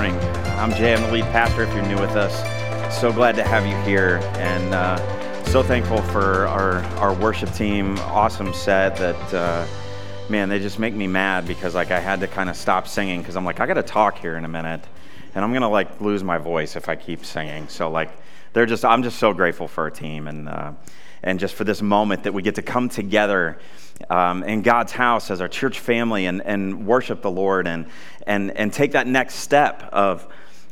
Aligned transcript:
morning. 0.00 0.18
I'm 0.58 0.72
Jay. 0.72 0.94
I'm 0.94 1.02
the 1.02 1.12
lead 1.12 1.24
pastor 1.24 1.62
if 1.62 1.74
you're 1.74 1.86
new 1.86 2.00
with 2.00 2.16
us. 2.16 2.34
So 2.98 3.12
glad 3.12 3.36
to 3.36 3.42
have 3.42 3.66
you 3.66 3.76
here 3.82 4.18
and 4.38 4.72
uh, 4.72 5.44
so 5.44 5.62
thankful 5.62 6.00
for 6.00 6.46
our, 6.46 6.76
our 6.96 7.12
worship 7.12 7.52
team. 7.52 7.98
Awesome 7.98 8.54
set 8.54 8.96
that, 8.96 9.34
uh, 9.34 9.66
man, 10.30 10.48
they 10.48 10.58
just 10.58 10.78
make 10.78 10.94
me 10.94 11.06
mad 11.06 11.46
because 11.46 11.74
like 11.74 11.90
I 11.90 12.00
had 12.00 12.20
to 12.20 12.28
kind 12.28 12.48
of 12.48 12.56
stop 12.56 12.88
singing 12.88 13.20
because 13.20 13.36
I'm 13.36 13.44
like, 13.44 13.60
I 13.60 13.66
got 13.66 13.74
to 13.74 13.82
talk 13.82 14.16
here 14.16 14.38
in 14.38 14.46
a 14.46 14.48
minute 14.48 14.80
and 15.34 15.44
I'm 15.44 15.50
going 15.50 15.60
to 15.60 15.68
like 15.68 16.00
lose 16.00 16.24
my 16.24 16.38
voice 16.38 16.76
if 16.76 16.88
I 16.88 16.96
keep 16.96 17.26
singing. 17.26 17.68
So 17.68 17.90
like, 17.90 18.10
they're 18.54 18.64
just, 18.64 18.86
I'm 18.86 19.02
just 19.02 19.18
so 19.18 19.34
grateful 19.34 19.68
for 19.68 19.84
our 19.84 19.90
team 19.90 20.28
and, 20.28 20.48
uh, 20.48 20.72
and 21.22 21.38
just 21.38 21.54
for 21.54 21.64
this 21.64 21.82
moment 21.82 22.22
that 22.22 22.32
we 22.32 22.40
get 22.40 22.54
to 22.54 22.62
come 22.62 22.88
together 22.88 23.58
um, 24.08 24.42
in 24.44 24.62
God's 24.62 24.92
house 24.92 25.30
as 25.30 25.40
our 25.40 25.48
church 25.48 25.80
family 25.80 26.26
and, 26.26 26.40
and 26.42 26.86
worship 26.86 27.22
the 27.22 27.30
Lord 27.30 27.66
and, 27.66 27.86
and, 28.26 28.56
and 28.56 28.72
take 28.72 28.92
that 28.92 29.06
next 29.06 29.34
step 29.34 29.82
of, 29.92 30.26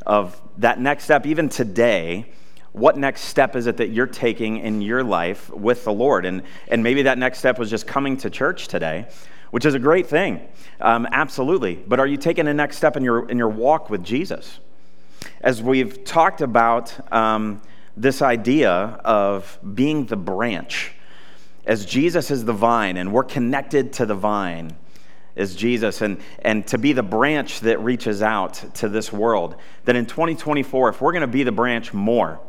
of 0.07 0.41
that 0.59 0.81
next 0.81 1.05
step, 1.05 1.27
even 1.27 1.49
today. 1.49 2.27
What 2.73 2.97
next 2.97 3.23
step 3.23 3.57
is 3.57 3.67
it 3.67 3.79
that 3.79 3.89
you're 3.89 4.07
taking 4.07 4.59
in 4.59 4.83
your 4.83 5.03
life 5.03 5.51
with 5.51 5.85
the 5.85 5.93
Lord? 5.93 6.25
And, 6.25 6.43
and 6.69 6.83
maybe 6.83 7.03
that 7.03 7.19
next 7.19 7.39
step 7.39 7.59
was 7.59 7.71
just 7.71 7.87
coming 7.87 8.17
to 8.19 8.31
church 8.31 8.69
today, 8.69 9.07
which 9.51 9.65
is 9.65 9.75
a 9.75 9.79
great 9.79 10.07
thing, 10.07 10.47
um, 10.81 11.07
absolutely. 11.11 11.75
But 11.75 11.99
are 11.99 12.07
you 12.07 12.17
taking 12.17 12.47
a 12.47 12.55
next 12.55 12.77
step 12.77 12.97
in 12.97 13.03
your, 13.03 13.29
in 13.29 13.39
your 13.39 13.49
walk 13.49 13.91
with 13.91 14.05
Jesus? 14.05 14.59
As 15.41 15.63
we've 15.63 16.05
talked 16.05 16.41
about 16.41 17.13
um, 17.13 17.61
this 17.97 18.23
idea 18.23 18.71
of 18.73 19.59
being 19.75 20.07
the 20.07 20.17
branch, 20.17 20.93
as 21.69 21.85
Jesus 21.85 22.31
is 22.31 22.47
the 22.47 22.53
vine 22.53 22.97
and 22.97 23.13
we're 23.13 23.23
connected 23.23 23.93
to 23.93 24.07
the 24.07 24.15
vine 24.15 24.75
as 25.37 25.55
Jesus 25.55 26.01
and, 26.01 26.19
and 26.41 26.67
to 26.67 26.79
be 26.79 26.95
the 26.95 27.03
branch 27.03 27.61
that 27.61 27.79
reaches 27.81 28.23
out 28.23 28.55
to 28.75 28.89
this 28.89 29.13
world, 29.13 29.55
that 29.85 29.95
in 29.95 30.07
2024, 30.07 30.89
if 30.89 31.01
we're 31.01 31.13
going 31.13 31.21
to 31.21 31.29
be 31.29 31.45
the 31.45 31.53
branch 31.53 31.93
more, 31.93 32.41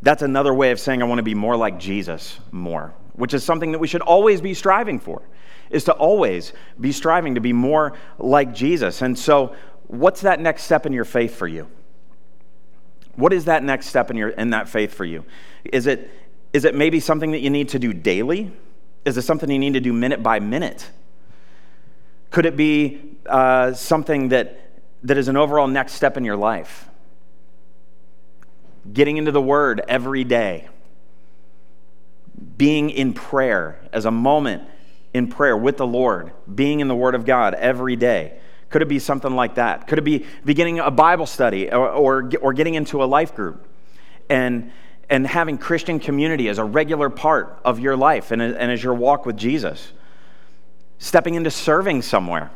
that's 0.00 0.22
another 0.22 0.54
way 0.54 0.70
of 0.70 0.78
saying 0.78 1.02
I 1.02 1.04
want 1.06 1.18
to 1.18 1.24
be 1.24 1.34
more 1.34 1.56
like 1.56 1.78
Jesus 1.78 2.38
more, 2.52 2.94
which 3.14 3.34
is 3.34 3.44
something 3.44 3.72
that 3.72 3.80
we 3.80 3.88
should 3.88 4.00
always 4.00 4.40
be 4.40 4.54
striving 4.54 5.00
for, 5.00 5.22
is 5.68 5.84
to 5.84 5.92
always 5.92 6.52
be 6.80 6.92
striving 6.92 7.34
to 7.34 7.40
be 7.40 7.52
more 7.52 7.98
like 8.18 8.54
Jesus. 8.54 9.02
And 9.02 9.18
so, 9.18 9.54
what's 9.88 10.20
that 10.22 10.40
next 10.40 10.62
step 10.62 10.86
in 10.86 10.92
your 10.92 11.04
faith 11.04 11.34
for 11.34 11.48
you? 11.48 11.68
What 13.16 13.32
is 13.32 13.44
that 13.46 13.62
next 13.62 13.86
step 13.86 14.10
in, 14.10 14.16
your, 14.16 14.30
in 14.30 14.50
that 14.50 14.68
faith 14.68 14.94
for 14.94 15.04
you? 15.04 15.24
Is 15.64 15.86
it, 15.86 16.10
is 16.52 16.64
it 16.64 16.74
maybe 16.74 17.00
something 17.00 17.32
that 17.32 17.40
you 17.40 17.50
need 17.50 17.70
to 17.70 17.78
do 17.78 17.92
daily? 17.92 18.52
Is 19.04 19.16
it 19.16 19.22
something 19.22 19.50
you 19.50 19.58
need 19.58 19.74
to 19.74 19.80
do 19.80 19.92
minute 19.92 20.22
by 20.22 20.40
minute? 20.40 20.90
Could 22.30 22.46
it 22.46 22.56
be 22.56 23.00
uh, 23.26 23.72
something 23.72 24.28
that, 24.28 24.60
that 25.04 25.16
is 25.16 25.28
an 25.28 25.36
overall 25.36 25.66
next 25.66 25.94
step 25.94 26.16
in 26.16 26.24
your 26.24 26.36
life? 26.36 26.88
Getting 28.92 29.16
into 29.16 29.32
the 29.32 29.42
Word 29.42 29.82
every 29.88 30.24
day, 30.24 30.68
being 32.56 32.90
in 32.90 33.12
prayer 33.12 33.80
as 33.92 34.04
a 34.04 34.10
moment 34.10 34.64
in 35.12 35.28
prayer 35.28 35.56
with 35.56 35.76
the 35.76 35.86
Lord, 35.86 36.32
being 36.52 36.80
in 36.80 36.88
the 36.88 36.94
Word 36.94 37.14
of 37.14 37.24
God 37.24 37.54
every 37.54 37.96
day. 37.96 38.38
Could 38.70 38.82
it 38.82 38.88
be 38.88 39.00
something 39.00 39.34
like 39.34 39.56
that? 39.56 39.88
Could 39.88 39.98
it 39.98 40.04
be 40.04 40.24
beginning 40.44 40.78
a 40.78 40.90
Bible 40.90 41.26
study 41.26 41.70
or, 41.70 41.88
or, 41.88 42.30
or 42.40 42.52
getting 42.52 42.74
into 42.74 43.02
a 43.02 43.06
life 43.06 43.34
group 43.34 43.66
and, 44.28 44.70
and 45.10 45.26
having 45.26 45.58
Christian 45.58 45.98
community 46.00 46.48
as 46.48 46.58
a 46.58 46.64
regular 46.64 47.10
part 47.10 47.60
of 47.64 47.80
your 47.80 47.96
life 47.96 48.30
and, 48.30 48.40
and 48.40 48.72
as 48.72 48.82
your 48.82 48.94
walk 48.94 49.26
with 49.26 49.36
Jesus? 49.36 49.92
Stepping 50.98 51.34
into 51.34 51.50
serving 51.50 52.02
somewhere. 52.02 52.50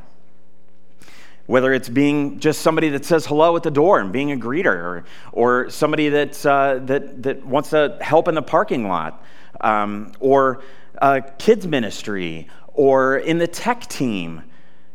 Whether 1.47 1.75
it's 1.75 1.91
being 1.91 2.39
just 2.39 2.63
somebody 2.63 2.89
that 2.91 3.05
says 3.05 3.27
hello 3.27 3.55
at 3.57 3.63
the 3.65 3.71
door 3.71 4.01
and 4.01 4.11
being 4.13 4.33
a 4.33 4.37
greeter, 4.37 4.75
or, 4.75 5.05
or 5.33 5.69
somebody 5.69 6.09
that's, 6.09 6.47
uh, 6.47 6.81
that, 6.85 7.23
that 7.25 7.45
wants 7.45 7.71
to 7.71 7.99
help 8.01 8.29
in 8.29 8.35
the 8.35 8.43
parking 8.43 8.89
lot, 8.89 9.23
um, 9.61 10.13
or 10.21 10.63
uh, 11.03 11.21
kids' 11.39 11.67
ministry, 11.67 12.49
or 12.73 13.19
in 13.19 13.37
the 13.37 13.47
tech 13.47 13.87
team 13.89 14.43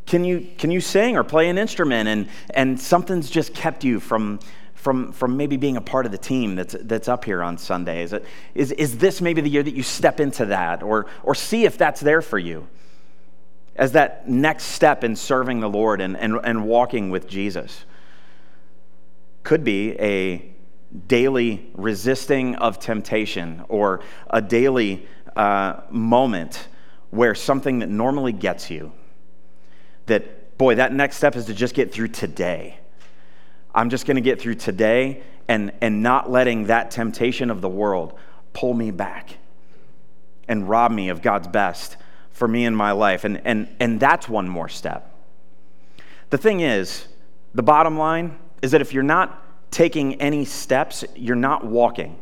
can 0.10 0.24
you, 0.24 0.48
can 0.58 0.72
you 0.72 0.82
sing 0.82 1.16
or 1.16 1.24
play 1.24 1.50
an 1.50 1.60
instrument 1.60 2.10
and, 2.10 2.28
and 2.56 2.80
something's 2.80 3.30
just 3.30 3.54
kept 3.54 3.84
you 3.84 4.00
from, 4.00 4.40
from, 4.80 5.12
from 5.12 5.36
maybe 5.36 5.58
being 5.58 5.76
a 5.76 5.82
part 5.82 6.06
of 6.06 6.12
the 6.14 6.18
team 6.18 6.56
that's, 6.56 6.74
that's 6.82 7.10
up 7.10 7.26
here 7.26 7.44
on 7.44 7.58
Sunday? 7.58 8.02
Is, 8.02 8.14
it, 8.14 8.26
is, 8.56 8.72
is 8.72 8.98
this 8.98 9.20
maybe 9.20 9.42
the 9.42 9.50
year 9.50 9.62
that 9.62 9.76
you 9.76 9.84
step 9.84 10.22
into 10.22 10.46
that 10.46 10.82
or, 10.82 11.08
or 11.22 11.36
see 11.36 11.66
if 11.66 11.78
that's 11.78 12.00
there 12.00 12.22
for 12.22 12.40
you 12.40 12.66
as 13.76 13.92
that 13.92 14.30
next 14.30 14.64
step 14.64 15.04
in 15.04 15.18
serving 15.18 15.60
the 15.60 15.70
Lord 15.70 16.00
and, 16.00 16.16
and, 16.16 16.40
and 16.46 16.66
walking 16.66 17.10
with 17.10 17.28
Jesus? 17.28 17.84
Could 19.44 19.66
be 19.66 20.00
a 20.00 20.50
daily 21.08 21.70
resisting 21.74 22.56
of 22.56 22.80
temptation 22.80 23.66
or 23.68 24.00
a 24.30 24.42
daily 24.42 25.06
uh, 25.36 25.82
moment 25.90 26.70
where 27.10 27.36
something 27.36 27.80
that 27.80 27.90
normally 27.90 28.32
gets 28.32 28.70
you 28.72 28.94
that, 30.06 30.58
boy, 30.58 30.76
that 30.76 30.94
next 30.94 31.18
step 31.18 31.36
is 31.36 31.46
to 31.46 31.54
just 31.54 31.76
get 31.76 31.92
through 31.92 32.08
today. 32.08 32.79
I'm 33.74 33.90
just 33.90 34.06
going 34.06 34.16
to 34.16 34.22
get 34.22 34.42
through 34.42 34.56
today 34.56 35.24
and, 35.48 35.72
and 35.82 36.02
not 36.04 36.30
letting 36.30 36.66
that 36.66 36.92
temptation 36.92 37.50
of 37.50 37.62
the 37.62 37.70
world 37.70 38.18
pull 38.54 38.74
me 38.74 38.92
back 38.92 39.38
and 40.48 40.68
rob 40.68 40.92
me 40.92 41.10
of 41.10 41.22
God's 41.22 41.48
best 41.48 41.98
for 42.32 42.48
me 42.48 42.66
in 42.66 42.76
my 42.76 42.92
life. 42.92 43.24
And, 43.24 43.42
and, 43.46 43.74
and 43.80 44.00
that's 44.00 44.28
one 44.28 44.50
more 44.50 44.70
step. 44.70 45.14
The 46.30 46.38
thing 46.38 46.62
is, 46.62 47.08
the 47.54 47.64
bottom 47.64 47.98
line 47.98 48.38
is 48.62 48.72
that 48.72 48.82
if 48.82 48.94
you're 48.94 49.04
not 49.04 49.44
taking 49.72 50.16
any 50.22 50.46
steps, 50.46 51.04
you're 51.16 51.36
not 51.36 51.66
walking. 51.66 52.18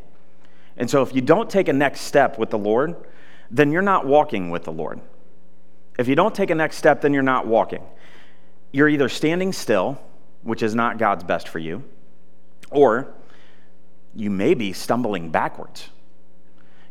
And 0.78 0.90
so 0.90 1.02
if 1.02 1.14
you 1.16 1.22
don't 1.22 1.50
take 1.50 1.68
a 1.68 1.74
next 1.74 2.02
step 2.02 2.38
with 2.38 2.50
the 2.50 2.58
Lord, 2.58 2.96
then 3.50 3.72
you're 3.72 3.82
not 3.82 4.06
walking 4.06 4.50
with 4.50 4.64
the 4.64 4.72
Lord. 4.72 5.02
If 5.98 6.08
you 6.08 6.16
don't 6.16 6.36
take 6.36 6.50
a 6.50 6.56
next 6.56 6.78
step, 6.78 7.02
then 7.02 7.14
you're 7.14 7.24
not 7.24 7.48
walking. 7.48 7.84
You're 8.72 8.90
either 8.90 9.10
standing 9.10 9.54
still, 9.54 10.00
which 10.44 10.64
is 10.64 10.76
not 10.76 10.98
God's 10.98 11.24
best 11.24 11.48
for 11.48 11.60
you, 11.60 11.84
or 12.72 13.14
you 14.16 14.30
may 14.30 14.54
be 14.54 14.74
stumbling 14.74 15.30
backwards. 15.30 15.90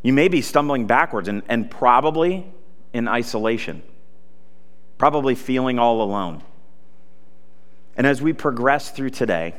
You 0.01 0.13
may 0.13 0.27
be 0.27 0.41
stumbling 0.41 0.87
backwards 0.87 1.27
and, 1.27 1.43
and 1.49 1.69
probably 1.69 2.51
in 2.93 3.07
isolation, 3.07 3.83
probably 4.97 5.35
feeling 5.35 5.79
all 5.79 6.01
alone. 6.01 6.43
And 7.97 8.05
as 8.05 8.21
we 8.21 8.31
progress 8.31 8.91
through 8.91 9.09
today, 9.09 9.55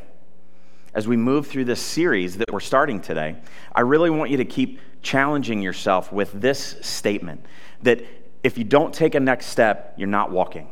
as 0.94 1.06
we 1.06 1.16
move 1.16 1.46
through 1.46 1.64
this 1.64 1.80
series 1.80 2.38
that 2.38 2.50
we're 2.52 2.60
starting 2.60 3.00
today, 3.00 3.36
I 3.74 3.82
really 3.82 4.10
want 4.10 4.30
you 4.30 4.38
to 4.38 4.44
keep 4.44 4.80
challenging 5.02 5.60
yourself 5.60 6.12
with 6.12 6.32
this 6.32 6.76
statement 6.80 7.44
that 7.82 8.04
if 8.42 8.56
you 8.56 8.64
don't 8.64 8.94
take 8.94 9.14
a 9.14 9.20
next 9.20 9.46
step, 9.46 9.94
you're 9.96 10.08
not 10.08 10.30
walking. 10.30 10.70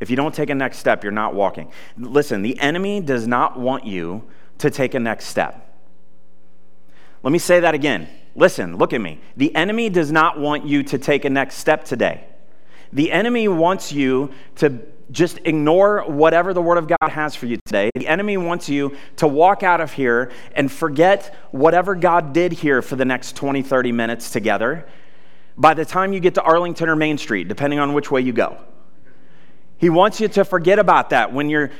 If 0.00 0.10
you 0.10 0.16
don't 0.16 0.34
take 0.34 0.50
a 0.50 0.54
next 0.54 0.78
step, 0.78 1.02
you're 1.02 1.12
not 1.12 1.34
walking. 1.34 1.70
Listen, 1.96 2.42
the 2.42 2.58
enemy 2.60 3.00
does 3.00 3.26
not 3.26 3.58
want 3.58 3.84
you 3.84 4.24
to 4.58 4.70
take 4.70 4.94
a 4.94 5.00
next 5.00 5.26
step. 5.26 5.64
Let 7.22 7.32
me 7.32 7.38
say 7.38 7.60
that 7.60 7.74
again. 7.74 8.08
Listen, 8.34 8.76
look 8.76 8.92
at 8.92 9.00
me. 9.00 9.20
The 9.36 9.54
enemy 9.56 9.90
does 9.90 10.12
not 10.12 10.38
want 10.38 10.64
you 10.64 10.82
to 10.84 10.98
take 10.98 11.24
a 11.24 11.30
next 11.30 11.56
step 11.56 11.84
today. 11.84 12.24
The 12.92 13.10
enemy 13.10 13.48
wants 13.48 13.92
you 13.92 14.30
to 14.56 14.80
just 15.10 15.38
ignore 15.44 16.02
whatever 16.02 16.54
the 16.54 16.62
Word 16.62 16.78
of 16.78 16.86
God 16.86 17.10
has 17.10 17.34
for 17.34 17.46
you 17.46 17.58
today. 17.66 17.90
The 17.94 18.06
enemy 18.06 18.36
wants 18.36 18.68
you 18.68 18.96
to 19.16 19.26
walk 19.26 19.62
out 19.62 19.80
of 19.80 19.92
here 19.92 20.30
and 20.54 20.70
forget 20.70 21.34
whatever 21.50 21.94
God 21.94 22.32
did 22.32 22.52
here 22.52 22.82
for 22.82 22.96
the 22.96 23.04
next 23.04 23.34
20, 23.34 23.62
30 23.62 23.92
minutes 23.92 24.30
together 24.30 24.86
by 25.56 25.74
the 25.74 25.84
time 25.84 26.12
you 26.12 26.20
get 26.20 26.34
to 26.34 26.42
Arlington 26.42 26.88
or 26.88 26.96
Main 26.96 27.18
Street, 27.18 27.48
depending 27.48 27.78
on 27.78 27.92
which 27.92 28.10
way 28.10 28.20
you 28.20 28.32
go. 28.32 28.62
He 29.78 29.90
wants 29.90 30.20
you 30.20 30.28
to 30.28 30.44
forget 30.44 30.78
about 30.78 31.10
that 31.10 31.32
when 31.32 31.48
you're 31.48 31.70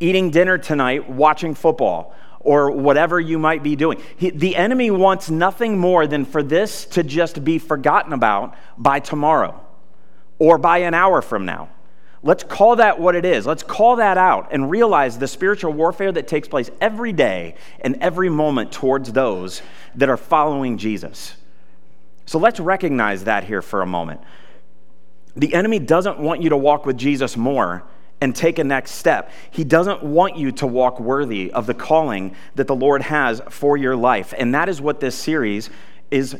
eating 0.00 0.30
dinner 0.30 0.58
tonight, 0.58 1.08
watching 1.08 1.54
football, 1.54 2.14
or 2.40 2.70
whatever 2.70 3.18
you 3.18 3.38
might 3.38 3.62
be 3.62 3.74
doing. 3.74 4.00
He, 4.16 4.30
the 4.30 4.54
enemy 4.54 4.90
wants 4.90 5.30
nothing 5.30 5.78
more 5.78 6.06
than 6.06 6.24
for 6.24 6.42
this 6.42 6.84
to 6.86 7.02
just 7.02 7.44
be 7.44 7.58
forgotten 7.58 8.12
about 8.12 8.54
by 8.78 9.00
tomorrow 9.00 9.60
or 10.38 10.58
by 10.58 10.78
an 10.78 10.94
hour 10.94 11.22
from 11.22 11.44
now. 11.44 11.70
Let's 12.22 12.44
call 12.44 12.76
that 12.76 12.98
what 12.98 13.14
it 13.14 13.24
is. 13.24 13.46
Let's 13.46 13.62
call 13.62 13.96
that 13.96 14.18
out 14.18 14.48
and 14.50 14.70
realize 14.70 15.18
the 15.18 15.28
spiritual 15.28 15.72
warfare 15.72 16.12
that 16.12 16.26
takes 16.26 16.48
place 16.48 16.70
every 16.80 17.12
day 17.12 17.54
and 17.80 17.96
every 18.00 18.28
moment 18.28 18.72
towards 18.72 19.12
those 19.12 19.62
that 19.94 20.08
are 20.08 20.16
following 20.16 20.78
Jesus. 20.78 21.36
So 22.26 22.38
let's 22.38 22.58
recognize 22.58 23.24
that 23.24 23.44
here 23.44 23.62
for 23.62 23.82
a 23.82 23.86
moment. 23.86 24.20
The 25.36 25.54
enemy 25.54 25.78
doesn't 25.78 26.18
want 26.18 26.42
you 26.42 26.50
to 26.50 26.56
walk 26.56 26.86
with 26.86 26.96
Jesus 26.96 27.36
more 27.36 27.84
and 28.20 28.34
take 28.34 28.58
a 28.58 28.64
next 28.64 28.92
step. 28.92 29.30
He 29.50 29.64
doesn't 29.64 30.02
want 30.02 30.36
you 30.36 30.50
to 30.52 30.66
walk 30.66 30.98
worthy 30.98 31.52
of 31.52 31.66
the 31.66 31.74
calling 31.74 32.34
that 32.54 32.66
the 32.66 32.74
Lord 32.74 33.02
has 33.02 33.42
for 33.50 33.76
your 33.76 33.94
life. 33.94 34.32
And 34.36 34.54
that 34.54 34.68
is 34.68 34.80
what 34.80 35.00
this 35.00 35.14
series 35.14 35.68
is 36.10 36.36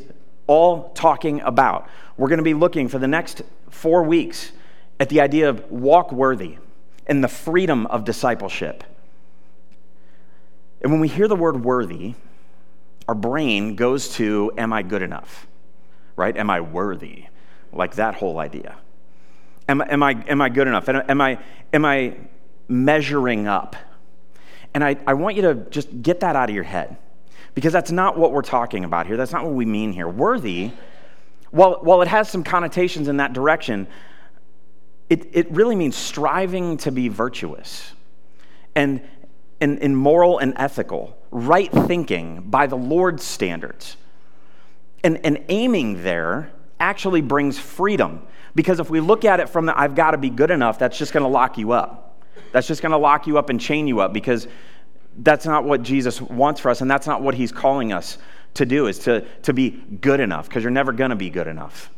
all 0.47 0.89
talking 0.89 1.41
about. 1.41 1.87
We're 2.17 2.29
going 2.29 2.39
to 2.39 2.43
be 2.43 2.55
looking 2.55 2.87
for 2.87 2.97
the 2.97 3.07
next 3.07 3.43
four 3.69 4.01
weeks 4.03 4.51
at 4.99 5.09
the 5.09 5.21
idea 5.21 5.49
of 5.49 5.69
walk 5.71 6.11
worthy 6.11 6.57
and 7.05 7.23
the 7.23 7.27
freedom 7.27 7.85
of 7.87 8.03
discipleship. 8.03 8.83
And 10.81 10.91
when 10.91 10.99
we 10.99 11.07
hear 11.07 11.27
the 11.27 11.35
word 11.35 11.63
worthy, 11.63 12.15
our 13.07 13.15
brain 13.15 13.75
goes 13.75 14.09
to, 14.15 14.51
Am 14.57 14.73
I 14.73 14.81
good 14.81 15.01
enough? 15.03 15.47
Right? 16.15 16.35
Am 16.35 16.49
I 16.49 16.61
worthy? 16.61 17.25
Like 17.71 17.95
that 17.95 18.15
whole 18.15 18.39
idea. 18.39 18.77
Am, 19.69 19.81
am, 19.81 20.01
I, 20.01 20.11
am 20.27 20.41
I 20.41 20.49
good 20.49 20.67
enough? 20.67 20.87
Am 20.89 21.21
I, 21.21 21.39
am 21.73 21.85
I 21.85 22.15
measuring 22.67 23.47
up? 23.47 23.75
And 24.73 24.83
I, 24.83 24.97
I 25.05 25.13
want 25.13 25.35
you 25.35 25.41
to 25.43 25.55
just 25.69 26.01
get 26.01 26.21
that 26.21 26.35
out 26.35 26.49
of 26.49 26.55
your 26.55 26.63
head 26.63 26.97
because 27.53 27.73
that's 27.73 27.91
not 27.91 28.17
what 28.17 28.31
we're 28.31 28.41
talking 28.43 28.85
about 28.85 29.07
here. 29.07 29.17
That's 29.17 29.31
not 29.31 29.43
what 29.43 29.53
we 29.53 29.65
mean 29.65 29.91
here. 29.91 30.07
Worthy, 30.07 30.71
while, 31.51 31.79
while 31.81 32.01
it 32.01 32.07
has 32.07 32.29
some 32.29 32.43
connotations 32.43 33.07
in 33.07 33.17
that 33.17 33.33
direction, 33.33 33.87
it, 35.09 35.27
it 35.31 35.51
really 35.51 35.75
means 35.75 35.95
striving 35.95 36.77
to 36.77 36.91
be 36.91 37.07
virtuous 37.07 37.93
and, 38.75 39.01
and, 39.59 39.79
and 39.79 39.97
moral 39.97 40.37
and 40.37 40.53
ethical, 40.57 41.17
right 41.31 41.71
thinking 41.71 42.41
by 42.41 42.67
the 42.67 42.75
Lord's 42.75 43.23
standards. 43.23 43.97
And, 45.03 45.23
and 45.25 45.43
aiming 45.49 46.03
there 46.03 46.51
actually 46.79 47.21
brings 47.21 47.57
freedom. 47.57 48.21
Because 48.55 48.79
if 48.79 48.89
we 48.89 48.99
look 48.99 49.25
at 49.25 49.39
it 49.39 49.49
from 49.49 49.65
the 49.65 49.79
I've 49.79 49.95
got 49.95 50.11
to 50.11 50.17
be 50.17 50.29
good 50.29 50.51
enough, 50.51 50.79
that's 50.79 50.97
just 50.97 51.13
going 51.13 51.23
to 51.23 51.29
lock 51.29 51.57
you 51.57 51.71
up. 51.71 52.23
That's 52.51 52.67
just 52.67 52.81
going 52.81 52.91
to 52.91 52.97
lock 52.97 53.27
you 53.27 53.37
up 53.37 53.49
and 53.49 53.59
chain 53.59 53.87
you 53.87 53.99
up 53.99 54.13
because 54.13 54.47
that's 55.17 55.45
not 55.45 55.63
what 55.63 55.83
Jesus 55.83 56.21
wants 56.21 56.61
for 56.61 56.69
us, 56.69 56.81
and 56.81 56.89
that's 56.89 57.07
not 57.07 57.21
what 57.21 57.33
he's 57.33 57.51
calling 57.51 57.91
us 57.91 58.17
to 58.53 58.65
do, 58.65 58.87
is 58.87 58.99
to, 58.99 59.21
to 59.43 59.53
be 59.53 59.71
good 59.71 60.19
enough, 60.19 60.47
because 60.47 60.63
you're 60.63 60.71
never 60.71 60.91
going 60.91 61.09
to 61.09 61.15
be 61.15 61.29
good 61.29 61.47
enough. 61.47 61.89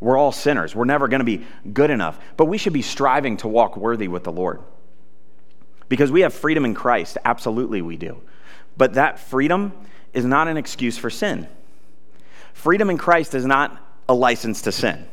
We're 0.00 0.16
all 0.18 0.32
sinners. 0.32 0.74
We're 0.74 0.84
never 0.84 1.08
going 1.08 1.20
to 1.20 1.24
be 1.24 1.46
good 1.72 1.90
enough. 1.90 2.18
But 2.36 2.46
we 2.46 2.58
should 2.58 2.72
be 2.72 2.82
striving 2.82 3.36
to 3.38 3.48
walk 3.48 3.76
worthy 3.76 4.08
with 4.08 4.24
the 4.24 4.32
Lord. 4.32 4.60
Because 5.88 6.10
we 6.10 6.22
have 6.22 6.34
freedom 6.34 6.64
in 6.64 6.74
Christ. 6.74 7.16
Absolutely, 7.24 7.80
we 7.80 7.96
do. 7.96 8.20
But 8.76 8.94
that 8.94 9.18
freedom 9.18 9.72
is 10.12 10.24
not 10.24 10.48
an 10.48 10.56
excuse 10.56 10.98
for 10.98 11.08
sin. 11.08 11.48
Freedom 12.52 12.90
in 12.90 12.98
Christ 12.98 13.34
is 13.34 13.46
not 13.46 13.82
a 14.08 14.14
license 14.14 14.62
to 14.62 14.72
sin. 14.72 15.06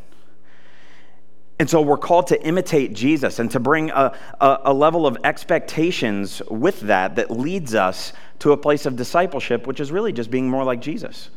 And 1.60 1.70
so 1.70 1.82
we're 1.82 1.98
called 1.98 2.28
to 2.28 2.46
imitate 2.46 2.94
Jesus 2.94 3.40
and 3.40 3.50
to 3.52 3.60
bring 3.60 3.92
a, 3.92 4.18
a, 4.42 4.60
a, 4.66 4.74
level 4.74 5.06
of 5.06 5.18
expectations 5.24 6.42
with 6.50 6.82
that 6.82 7.16
that 7.16 7.32
leads 7.32 7.76
us 7.76 8.12
to 8.40 8.52
a 8.52 8.58
place 8.58 8.86
of 8.86 8.96
discipleship, 8.96 9.68
which 9.68 9.80
is 9.80 9.92
really 9.92 10.12
just 10.12 10.32
being 10.32 10.50
more 10.50 10.64
like 10.64 10.82
Jesus. 10.82 11.30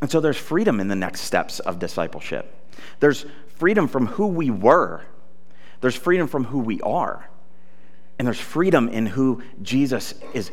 And 0.00 0.10
so 0.10 0.20
there's 0.20 0.36
freedom 0.36 0.78
in 0.78 0.88
the 0.88 0.96
next 0.96 1.22
steps 1.22 1.58
of 1.60 1.78
discipleship. 1.78 2.54
There's 3.00 3.24
freedom 3.56 3.88
from 3.88 4.06
who 4.06 4.26
we 4.26 4.50
were, 4.50 5.02
there's 5.80 5.96
freedom 5.96 6.28
from 6.28 6.44
who 6.44 6.58
we 6.58 6.80
are, 6.82 7.28
and 8.18 8.26
there's 8.26 8.40
freedom 8.40 8.88
in 8.88 9.06
who 9.06 9.42
Jesus 9.62 10.14
is 10.34 10.50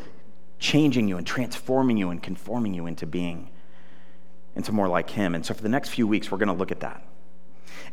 changing 0.58 1.08
you 1.08 1.18
and 1.18 1.26
transforming 1.26 1.96
you 1.96 2.10
and 2.10 2.22
conforming 2.22 2.72
you 2.72 2.86
into 2.86 3.06
being, 3.06 3.50
into 4.56 4.72
more 4.72 4.88
like 4.88 5.10
Him. 5.10 5.34
And 5.34 5.44
so 5.44 5.54
for 5.54 5.62
the 5.62 5.68
next 5.68 5.90
few 5.90 6.06
weeks, 6.06 6.30
we're 6.30 6.38
going 6.38 6.48
to 6.48 6.54
look 6.54 6.70
at 6.70 6.80
that. 6.80 7.02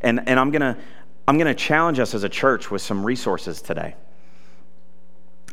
And, 0.02 0.28
and 0.28 0.40
I'm 0.40 0.52
going 0.52 0.62
to 0.62 0.78
I'm 1.28 1.38
going 1.38 1.48
to 1.48 1.56
challenge 1.56 2.00
us 2.00 2.14
as 2.14 2.24
a 2.24 2.30
church 2.30 2.72
with 2.72 2.82
some 2.82 3.06
resources 3.06 3.62
today 3.62 3.96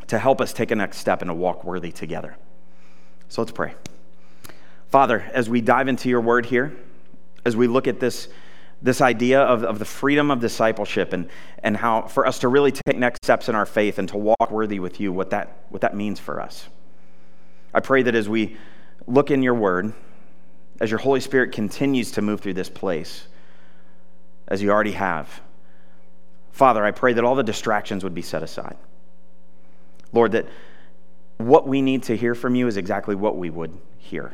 to 0.08 0.18
help 0.18 0.40
us 0.40 0.52
take 0.52 0.70
a 0.70 0.74
next 0.74 0.98
step 0.98 1.20
and 1.20 1.28
to 1.28 1.34
walk 1.34 1.62
worthy 1.62 1.92
together. 1.92 2.36
So 3.28 3.42
let's 3.42 3.52
pray. 3.52 3.74
Father, 4.88 5.20
as 5.32 5.50
we 5.50 5.60
dive 5.60 5.86
into 5.86 6.08
your 6.08 6.22
word 6.22 6.46
here, 6.46 6.74
as 7.44 7.54
we 7.54 7.66
look 7.66 7.86
at 7.86 8.00
this, 8.00 8.28
this 8.80 9.02
idea 9.02 9.40
of, 9.40 9.62
of 9.62 9.78
the 9.78 9.84
freedom 9.84 10.30
of 10.30 10.40
discipleship 10.40 11.12
and, 11.12 11.28
and 11.62 11.76
how 11.76 12.02
for 12.02 12.26
us 12.26 12.38
to 12.40 12.48
really 12.48 12.72
take 12.72 12.96
next 12.96 13.18
steps 13.22 13.50
in 13.50 13.54
our 13.54 13.66
faith 13.66 13.98
and 13.98 14.08
to 14.08 14.16
walk 14.16 14.50
worthy 14.50 14.80
with 14.80 14.98
you, 14.98 15.12
what 15.12 15.30
that, 15.30 15.64
what 15.68 15.82
that 15.82 15.94
means 15.94 16.18
for 16.18 16.40
us. 16.40 16.66
I 17.74 17.80
pray 17.80 18.02
that 18.02 18.14
as 18.14 18.28
we 18.28 18.56
look 19.06 19.30
in 19.30 19.42
your 19.42 19.54
word, 19.54 19.92
as 20.80 20.90
your 20.90 20.98
Holy 20.98 21.20
Spirit 21.20 21.52
continues 21.52 22.12
to 22.12 22.22
move 22.22 22.40
through 22.40 22.54
this 22.54 22.70
place, 22.70 23.26
as 24.46 24.62
you 24.62 24.70
already 24.70 24.92
have. 24.92 25.40
Father, 26.52 26.84
I 26.84 26.90
pray 26.90 27.12
that 27.12 27.24
all 27.24 27.34
the 27.34 27.42
distractions 27.42 28.04
would 28.04 28.14
be 28.14 28.22
set 28.22 28.42
aside. 28.42 28.76
Lord, 30.12 30.32
that 30.32 30.46
what 31.36 31.68
we 31.68 31.82
need 31.82 32.04
to 32.04 32.16
hear 32.16 32.34
from 32.34 32.54
you 32.54 32.66
is 32.66 32.76
exactly 32.76 33.14
what 33.14 33.36
we 33.36 33.50
would 33.50 33.76
hear. 33.98 34.32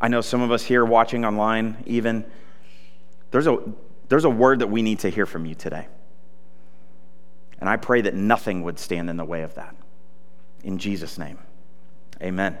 I 0.00 0.08
know 0.08 0.20
some 0.20 0.42
of 0.42 0.50
us 0.50 0.62
here 0.62 0.84
watching 0.84 1.24
online, 1.24 1.82
even, 1.86 2.24
there's 3.30 3.46
a, 3.46 3.58
there's 4.08 4.24
a 4.24 4.30
word 4.30 4.58
that 4.58 4.68
we 4.68 4.82
need 4.82 5.00
to 5.00 5.08
hear 5.08 5.26
from 5.26 5.46
you 5.46 5.54
today. 5.54 5.86
And 7.60 7.70
I 7.70 7.76
pray 7.76 8.02
that 8.02 8.14
nothing 8.14 8.62
would 8.64 8.78
stand 8.78 9.08
in 9.08 9.16
the 9.16 9.24
way 9.24 9.42
of 9.42 9.54
that. 9.54 9.74
In 10.62 10.78
Jesus' 10.78 11.16
name, 11.16 11.38
amen. 12.20 12.58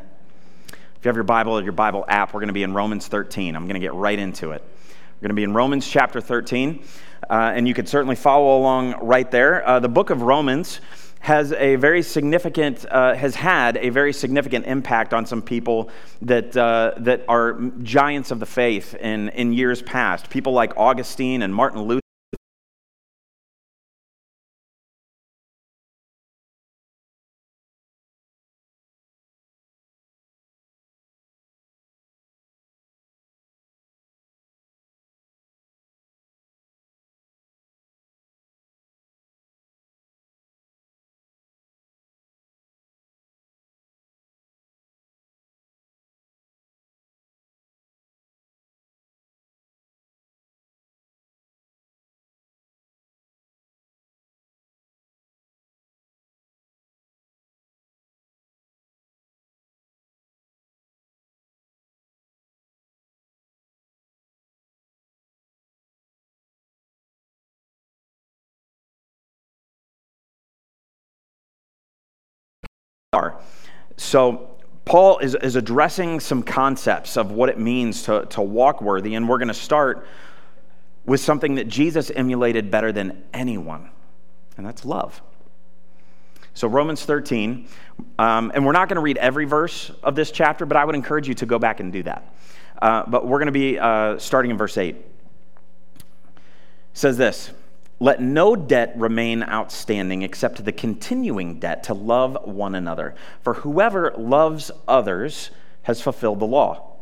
You 1.06 1.08
have 1.08 1.14
your 1.14 1.22
Bible 1.22 1.52
or 1.52 1.62
your 1.62 1.70
Bible 1.70 2.04
app, 2.08 2.34
we're 2.34 2.40
going 2.40 2.48
to 2.48 2.52
be 2.52 2.64
in 2.64 2.74
Romans 2.74 3.06
13. 3.06 3.54
I'm 3.54 3.66
going 3.66 3.74
to 3.74 3.78
get 3.80 3.94
right 3.94 4.18
into 4.18 4.50
it. 4.50 4.60
We're 4.90 5.20
going 5.20 5.28
to 5.28 5.34
be 5.34 5.44
in 5.44 5.54
Romans 5.54 5.86
chapter 5.86 6.20
13, 6.20 6.82
uh, 7.30 7.52
and 7.54 7.68
you 7.68 7.74
could 7.74 7.88
certainly 7.88 8.16
follow 8.16 8.58
along 8.58 9.06
right 9.06 9.30
there. 9.30 9.64
Uh, 9.64 9.78
the 9.78 9.88
book 9.88 10.10
of 10.10 10.22
Romans 10.22 10.80
has 11.20 11.52
a 11.52 11.76
very 11.76 12.02
significant, 12.02 12.84
uh, 12.90 13.14
has 13.14 13.36
had 13.36 13.76
a 13.76 13.90
very 13.90 14.12
significant 14.12 14.66
impact 14.66 15.14
on 15.14 15.26
some 15.26 15.42
people 15.42 15.90
that, 16.22 16.56
uh, 16.56 16.94
that 16.96 17.24
are 17.28 17.52
giants 17.84 18.32
of 18.32 18.40
the 18.40 18.46
faith 18.46 18.96
in, 18.96 19.28
in 19.28 19.52
years 19.52 19.82
past. 19.82 20.28
People 20.28 20.54
like 20.54 20.76
Augustine 20.76 21.42
and 21.42 21.54
Martin 21.54 21.82
Luther. 21.82 22.05
Are. 73.16 73.36
So, 73.96 74.50
Paul 74.84 75.18
is, 75.18 75.34
is 75.34 75.56
addressing 75.56 76.20
some 76.20 76.44
concepts 76.44 77.16
of 77.16 77.32
what 77.32 77.48
it 77.48 77.58
means 77.58 78.02
to, 78.04 78.24
to 78.26 78.40
walk 78.40 78.80
worthy, 78.80 79.16
and 79.16 79.28
we're 79.28 79.38
going 79.38 79.48
to 79.48 79.54
start 79.54 80.06
with 81.04 81.20
something 81.20 81.56
that 81.56 81.66
Jesus 81.66 82.10
emulated 82.14 82.70
better 82.70 82.92
than 82.92 83.24
anyone, 83.34 83.90
and 84.56 84.64
that's 84.64 84.84
love. 84.84 85.20
So, 86.54 86.68
Romans 86.68 87.04
13, 87.04 87.68
um, 88.18 88.52
and 88.54 88.64
we're 88.64 88.72
not 88.72 88.88
going 88.88 88.96
to 88.96 89.02
read 89.02 89.18
every 89.18 89.44
verse 89.44 89.90
of 90.02 90.14
this 90.14 90.30
chapter, 90.30 90.66
but 90.66 90.76
I 90.76 90.84
would 90.84 90.94
encourage 90.94 91.26
you 91.26 91.34
to 91.34 91.46
go 91.46 91.58
back 91.58 91.80
and 91.80 91.92
do 91.92 92.02
that. 92.04 92.34
Uh, 92.80 93.02
but 93.06 93.26
we're 93.26 93.38
going 93.38 93.46
to 93.46 93.52
be 93.52 93.78
uh, 93.78 94.18
starting 94.18 94.50
in 94.50 94.56
verse 94.56 94.78
8. 94.78 94.94
It 94.94 95.04
says 96.92 97.16
this 97.16 97.50
let 97.98 98.20
no 98.20 98.54
debt 98.54 98.92
remain 98.96 99.42
outstanding 99.42 100.22
except 100.22 100.64
the 100.64 100.72
continuing 100.72 101.58
debt 101.58 101.82
to 101.84 101.94
love 101.94 102.36
one 102.44 102.74
another. 102.74 103.14
For 103.42 103.54
whoever 103.54 104.12
loves 104.18 104.70
others 104.86 105.50
has 105.82 106.02
fulfilled 106.02 106.40
the 106.40 106.46
law. 106.46 106.92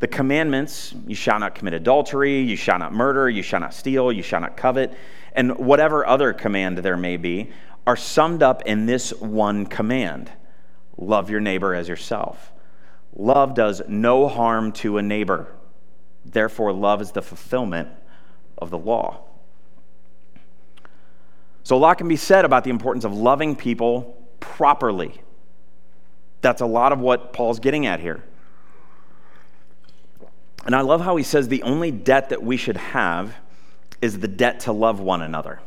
The 0.00 0.08
commandments 0.08 0.94
you 1.06 1.14
shall 1.14 1.38
not 1.38 1.54
commit 1.54 1.74
adultery, 1.74 2.40
you 2.40 2.56
shall 2.56 2.78
not 2.78 2.92
murder, 2.92 3.28
you 3.28 3.42
shall 3.42 3.60
not 3.60 3.74
steal, 3.74 4.12
you 4.12 4.22
shall 4.22 4.40
not 4.40 4.56
covet, 4.56 4.92
and 5.32 5.56
whatever 5.58 6.06
other 6.06 6.32
command 6.32 6.78
there 6.78 6.96
may 6.96 7.16
be 7.16 7.50
are 7.86 7.96
summed 7.96 8.42
up 8.42 8.62
in 8.62 8.86
this 8.86 9.12
one 9.14 9.66
command 9.66 10.30
love 10.96 11.30
your 11.30 11.40
neighbor 11.40 11.74
as 11.74 11.88
yourself. 11.88 12.52
Love 13.14 13.54
does 13.54 13.82
no 13.88 14.28
harm 14.28 14.72
to 14.72 14.98
a 14.98 15.02
neighbor. 15.02 15.54
Therefore, 16.24 16.72
love 16.72 17.00
is 17.00 17.12
the 17.12 17.22
fulfillment 17.22 17.88
of 18.58 18.70
the 18.70 18.78
law. 18.78 19.27
So, 21.64 21.76
a 21.76 21.78
lot 21.78 21.98
can 21.98 22.08
be 22.08 22.16
said 22.16 22.44
about 22.44 22.64
the 22.64 22.70
importance 22.70 23.04
of 23.04 23.12
loving 23.12 23.54
people 23.54 24.16
properly. 24.40 25.20
That's 26.40 26.60
a 26.60 26.66
lot 26.66 26.92
of 26.92 27.00
what 27.00 27.32
Paul's 27.32 27.60
getting 27.60 27.86
at 27.86 28.00
here. 28.00 28.22
And 30.64 30.74
I 30.74 30.82
love 30.82 31.00
how 31.00 31.16
he 31.16 31.24
says 31.24 31.48
the 31.48 31.62
only 31.62 31.90
debt 31.90 32.30
that 32.30 32.42
we 32.42 32.56
should 32.56 32.76
have 32.76 33.34
is 34.00 34.18
the 34.18 34.28
debt 34.28 34.60
to 34.60 34.72
love 34.72 35.00
one 35.00 35.22
another. 35.22 35.60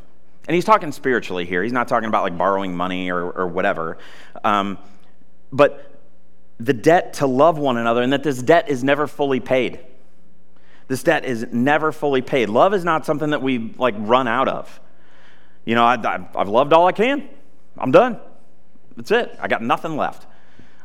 And 0.47 0.55
he's 0.55 0.65
talking 0.65 0.91
spiritually 0.91 1.45
here. 1.45 1.63
He's 1.63 1.73
not 1.73 1.87
talking 1.87 2.07
about 2.07 2.23
like 2.23 2.37
borrowing 2.37 2.75
money 2.75 3.11
or, 3.11 3.31
or 3.31 3.47
whatever. 3.47 3.97
Um, 4.43 4.77
but 5.51 5.99
the 6.59 6.73
debt 6.73 7.13
to 7.15 7.27
love 7.27 7.57
one 7.57 7.77
another, 7.77 8.01
and 8.01 8.13
that 8.13 8.23
this 8.23 8.41
debt 8.41 8.69
is 8.69 8.83
never 8.83 9.07
fully 9.07 9.39
paid. 9.39 9.79
This 10.87 11.03
debt 11.03 11.25
is 11.25 11.47
never 11.51 11.91
fully 11.91 12.21
paid. 12.21 12.49
Love 12.49 12.73
is 12.73 12.83
not 12.83 13.05
something 13.05 13.31
that 13.31 13.41
we 13.41 13.73
like 13.77 13.95
run 13.97 14.27
out 14.27 14.47
of. 14.47 14.79
You 15.65 15.75
know, 15.75 15.83
I, 15.83 15.97
have 16.35 16.49
loved 16.49 16.73
all 16.73 16.87
I 16.87 16.91
can. 16.91 17.29
I'm 17.77 17.91
done. 17.91 18.19
That's 18.95 19.11
it. 19.11 19.37
I 19.39 19.47
got 19.47 19.61
nothing 19.61 19.95
left. 19.95 20.25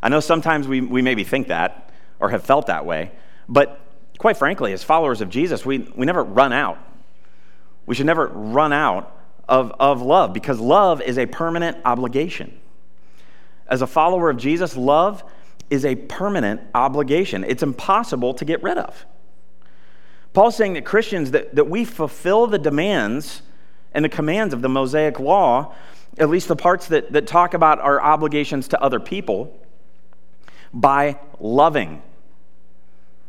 I 0.03 0.09
know 0.09 0.21
sometimes 0.21 0.69
we, 0.69 0.81
we 0.81 1.03
maybe 1.03 1.25
think 1.25 1.49
that 1.49 1.91
or 2.21 2.31
have 2.31 2.45
felt 2.45 2.67
that 2.67 2.87
way, 2.87 3.11
but 3.49 3.81
quite 4.19 4.37
frankly, 4.37 4.73
as 4.73 4.83
followers 4.83 5.21
of 5.21 5.29
Jesus, 5.29 5.67
we, 5.67 5.79
we 5.97 6.07
never 6.07 6.23
run 6.23 6.53
out. 6.53 6.79
We 7.87 7.95
should 7.95 8.07
never 8.07 8.27
run 8.27 8.73
out 8.73 9.13
of, 9.49 9.73
of 9.79 10.03
love 10.03 10.33
because 10.33 10.59
love 10.59 11.01
is 11.01 11.19
a 11.19 11.27
permanent 11.27 11.79
obligation. 11.85 12.59
As 13.69 13.83
a 13.83 13.87
follower 13.87 14.31
of 14.31 14.37
Jesus, 14.37 14.77
love 14.77 15.25
is 15.71 15.85
a 15.85 15.97
permanent 15.97 16.61
obligation. 16.75 17.45
It's 17.45 17.63
impossible 17.63 18.35
to 18.35 18.45
get 18.45 18.63
rid 18.63 18.79
of. 18.79 19.07
Paul's 20.33 20.57
saying 20.57 20.75
that 20.75 20.85
Christians, 20.85 21.31
that, 21.33 21.55
that 21.55 21.69
we 21.69 21.85
fulfill 21.85 22.47
the 22.47 22.59
demands 22.59 23.43
and 23.97 24.05
the 24.05 24.09
commands 24.09 24.55
of 24.55 24.63
the 24.63 24.69
Mosaic 24.69 25.19
Law, 25.19 25.75
at 26.19 26.29
least 26.29 26.49
the 26.49 26.55
parts 26.55 26.87
that, 26.89 27.13
that 27.13 27.27
talk 27.27 27.55
about 27.55 27.81
our 27.81 28.01
obligations 28.01 28.69
to 28.69 28.81
other 28.81 29.01
people, 29.01 29.59
by 30.73 31.19
loving 31.41 32.03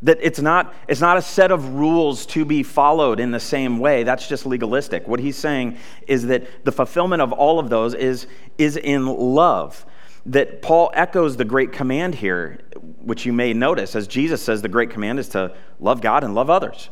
that 0.04 0.20
it's 0.22 0.40
not, 0.40 0.74
it's 0.88 1.02
not 1.02 1.18
a 1.18 1.22
set 1.22 1.52
of 1.52 1.70
rules 1.70 2.26
to 2.28 2.46
be 2.46 2.62
followed 2.62 3.20
in 3.20 3.32
the 3.32 3.40
same 3.40 3.80
way. 3.80 4.04
That's 4.04 4.28
just 4.28 4.46
legalistic. 4.46 5.08
What 5.08 5.20
he's 5.20 5.38
saying 5.38 5.78
is 6.06 6.28
that 6.28 6.66
the 6.66 6.72
fulfillment 6.72 7.22
of 7.22 7.32
all 7.32 7.60
of 7.60 7.70
those 7.70 7.94
is, 7.94 8.28
is 8.58 8.78
in 8.78 9.08
love. 9.08 9.86
That 10.28 10.62
Paul 10.62 10.92
echoes 10.94 11.38
the 11.38 11.46
great 11.46 11.72
command 11.72 12.16
here, 12.16 12.60
which 13.02 13.26
you 13.26 13.34
may 13.34 13.54
notice, 13.54 13.96
as 13.96 14.08
Jesus 14.08 14.42
says 14.42 14.62
the 14.62 14.70
great 14.70 14.92
command 14.92 15.18
is 15.20 15.30
to 15.30 15.56
love 15.80 16.02
God 16.02 16.24
and 16.24 16.36
love 16.36 16.50
others. 16.50 16.90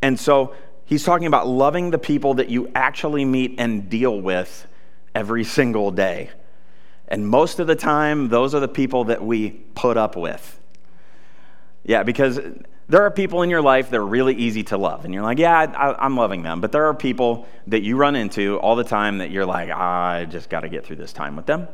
And 0.00 0.18
so 0.18 0.54
he's 0.92 1.04
talking 1.04 1.26
about 1.26 1.48
loving 1.48 1.90
the 1.90 1.98
people 1.98 2.34
that 2.34 2.50
you 2.50 2.70
actually 2.74 3.24
meet 3.24 3.54
and 3.56 3.88
deal 3.88 4.20
with 4.20 4.68
every 5.14 5.42
single 5.42 5.90
day. 5.90 6.28
And 7.08 7.26
most 7.26 7.60
of 7.60 7.66
the 7.66 7.74
time, 7.74 8.28
those 8.28 8.54
are 8.54 8.60
the 8.60 8.68
people 8.68 9.04
that 9.04 9.24
we 9.24 9.52
put 9.74 9.96
up 9.96 10.16
with. 10.16 10.60
Yeah, 11.82 12.02
because 12.02 12.38
there 12.88 13.00
are 13.00 13.10
people 13.10 13.40
in 13.40 13.48
your 13.48 13.62
life 13.62 13.88
that 13.88 13.96
are 13.96 14.06
really 14.06 14.34
easy 14.34 14.64
to 14.64 14.76
love. 14.76 15.06
And 15.06 15.14
you're 15.14 15.22
like, 15.22 15.38
yeah, 15.38 15.60
I, 15.60 16.04
am 16.04 16.14
loving 16.14 16.42
them. 16.42 16.60
But 16.60 16.72
there 16.72 16.84
are 16.84 16.94
people 16.94 17.46
that 17.68 17.80
you 17.80 17.96
run 17.96 18.14
into 18.14 18.58
all 18.58 18.76
the 18.76 18.84
time 18.84 19.16
that 19.18 19.30
you're 19.30 19.46
like, 19.46 19.70
ah, 19.72 20.08
I 20.08 20.26
just 20.26 20.50
got 20.50 20.60
to 20.60 20.68
get 20.68 20.84
through 20.84 20.96
this 20.96 21.14
time 21.14 21.36
with 21.36 21.46
them. 21.46 21.68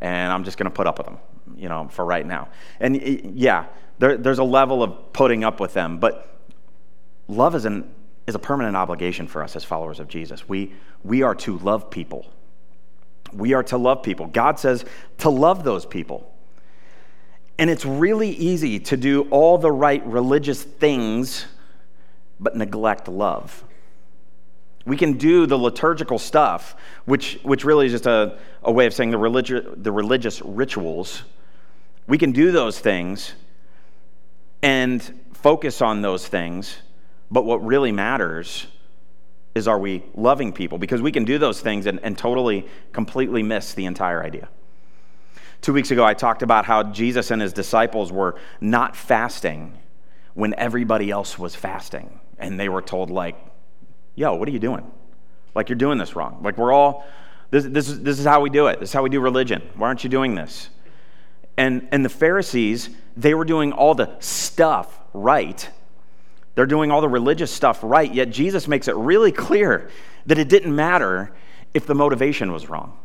And 0.00 0.32
I'm 0.32 0.44
just 0.44 0.56
going 0.56 0.70
to 0.70 0.74
put 0.74 0.86
up 0.86 0.98
with 0.98 1.08
them, 1.08 1.18
you 1.56 1.68
know, 1.68 1.88
for 1.88 2.04
right 2.04 2.24
now. 2.24 2.48
And 2.78 2.96
yeah, 3.34 3.66
there, 3.98 4.16
there's 4.16 4.38
a 4.38 4.44
level 4.44 4.84
of 4.84 5.12
putting 5.12 5.42
up 5.42 5.58
with 5.58 5.74
them. 5.74 5.98
But 5.98 6.28
love 7.26 7.56
is, 7.56 7.64
an, 7.64 7.90
is 8.26 8.34
a 8.34 8.38
permanent 8.38 8.76
obligation 8.76 9.26
for 9.26 9.42
us 9.42 9.56
as 9.56 9.64
followers 9.64 10.00
of 10.00 10.08
Jesus. 10.08 10.48
We, 10.48 10.72
we 11.02 11.22
are 11.22 11.34
to 11.36 11.58
love 11.58 11.90
people. 11.90 12.26
We 13.32 13.54
are 13.54 13.62
to 13.64 13.76
love 13.76 14.02
people. 14.02 14.26
God 14.26 14.58
says 14.58 14.84
to 15.18 15.30
love 15.30 15.64
those 15.64 15.86
people. 15.86 16.32
And 17.58 17.68
it's 17.68 17.84
really 17.84 18.30
easy 18.30 18.78
to 18.80 18.96
do 18.96 19.22
all 19.30 19.58
the 19.58 19.70
right 19.70 20.04
religious 20.06 20.62
things, 20.62 21.46
but 22.38 22.56
neglect 22.56 23.06
love. 23.06 23.64
We 24.86 24.96
can 24.96 25.18
do 25.18 25.46
the 25.46 25.58
liturgical 25.58 26.18
stuff, 26.18 26.74
which, 27.04 27.38
which 27.42 27.64
really 27.64 27.86
is 27.86 27.92
just 27.92 28.06
a, 28.06 28.38
a 28.62 28.72
way 28.72 28.86
of 28.86 28.94
saying 28.94 29.10
the, 29.10 29.18
religi- 29.18 29.82
the 29.82 29.92
religious 29.92 30.40
rituals. 30.40 31.22
We 32.06 32.16
can 32.16 32.32
do 32.32 32.50
those 32.50 32.78
things 32.78 33.34
and 34.62 35.20
focus 35.34 35.82
on 35.82 36.02
those 36.02 36.26
things, 36.26 36.78
but 37.30 37.44
what 37.44 37.64
really 37.64 37.92
matters 37.92 38.66
is 39.54 39.68
are 39.68 39.78
we 39.78 40.04
loving 40.14 40.52
people? 40.52 40.78
Because 40.78 41.02
we 41.02 41.12
can 41.12 41.24
do 41.24 41.38
those 41.38 41.60
things 41.60 41.86
and, 41.86 42.00
and 42.02 42.16
totally, 42.16 42.66
completely 42.92 43.42
miss 43.42 43.74
the 43.74 43.86
entire 43.86 44.22
idea. 44.22 44.48
Two 45.60 45.72
weeks 45.72 45.90
ago, 45.90 46.04
I 46.04 46.14
talked 46.14 46.42
about 46.42 46.64
how 46.64 46.84
Jesus 46.84 47.30
and 47.30 47.42
his 47.42 47.52
disciples 47.52 48.10
were 48.10 48.36
not 48.60 48.96
fasting 48.96 49.78
when 50.34 50.54
everybody 50.54 51.10
else 51.10 51.38
was 51.38 51.54
fasting. 51.54 52.20
And 52.38 52.58
they 52.58 52.68
were 52.68 52.80
told, 52.80 53.10
like, 53.10 53.36
yo, 54.14 54.34
what 54.34 54.48
are 54.48 54.52
you 54.52 54.58
doing? 54.58 54.90
Like, 55.54 55.68
you're 55.68 55.76
doing 55.76 55.98
this 55.98 56.16
wrong. 56.16 56.40
Like, 56.42 56.56
we're 56.56 56.72
all, 56.72 57.04
this, 57.50 57.64
this, 57.64 57.88
is, 57.88 58.02
this 58.02 58.18
is 58.18 58.24
how 58.24 58.40
we 58.40 58.48
do 58.48 58.68
it. 58.68 58.80
This 58.80 58.90
is 58.90 58.92
how 58.92 59.02
we 59.02 59.10
do 59.10 59.20
religion. 59.20 59.62
Why 59.76 59.88
aren't 59.88 60.04
you 60.04 60.10
doing 60.10 60.34
this? 60.34 60.70
And, 61.58 61.88
and 61.92 62.04
the 62.04 62.08
Pharisees, 62.08 62.88
they 63.16 63.34
were 63.34 63.44
doing 63.44 63.72
all 63.72 63.94
the 63.94 64.16
stuff 64.20 64.98
right. 65.12 65.68
They're 66.54 66.66
doing 66.66 66.90
all 66.90 67.00
the 67.00 67.08
religious 67.08 67.50
stuff 67.50 67.80
right, 67.82 68.12
yet 68.12 68.30
Jesus 68.30 68.68
makes 68.68 68.88
it 68.88 68.96
really 68.96 69.32
clear 69.32 69.90
that 70.26 70.38
it 70.38 70.48
didn't 70.48 70.74
matter 70.74 71.32
if 71.72 71.86
the 71.86 71.94
motivation 71.94 72.52
was 72.52 72.68
wrong 72.68 72.98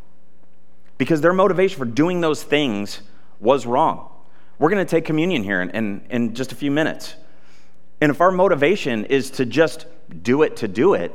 because 0.98 1.22
their 1.22 1.34
motivation 1.34 1.78
for 1.78 1.86
doing 1.86 2.22
those 2.22 2.44
things 2.44 3.02
was 3.40 3.66
wrong. 3.66 4.10
We're 4.60 4.70
going 4.70 4.86
to 4.86 4.90
take 4.90 5.06
communion 5.06 5.44
here 5.44 5.62
in, 5.62 5.70
in, 5.72 6.02
in, 6.10 6.34
just 6.34 6.52
a 6.52 6.56
few 6.56 6.72
minutes. 6.72 7.16
And 8.00 8.10
if 8.10 8.22
our 8.22 8.32
motivation 8.32 9.06
is 9.06 9.32
to 9.32 9.46
just 9.46 9.86
do 10.24 10.44
it 10.44 10.58
to 10.58 10.68
do 10.68 10.94
it, 10.94 11.14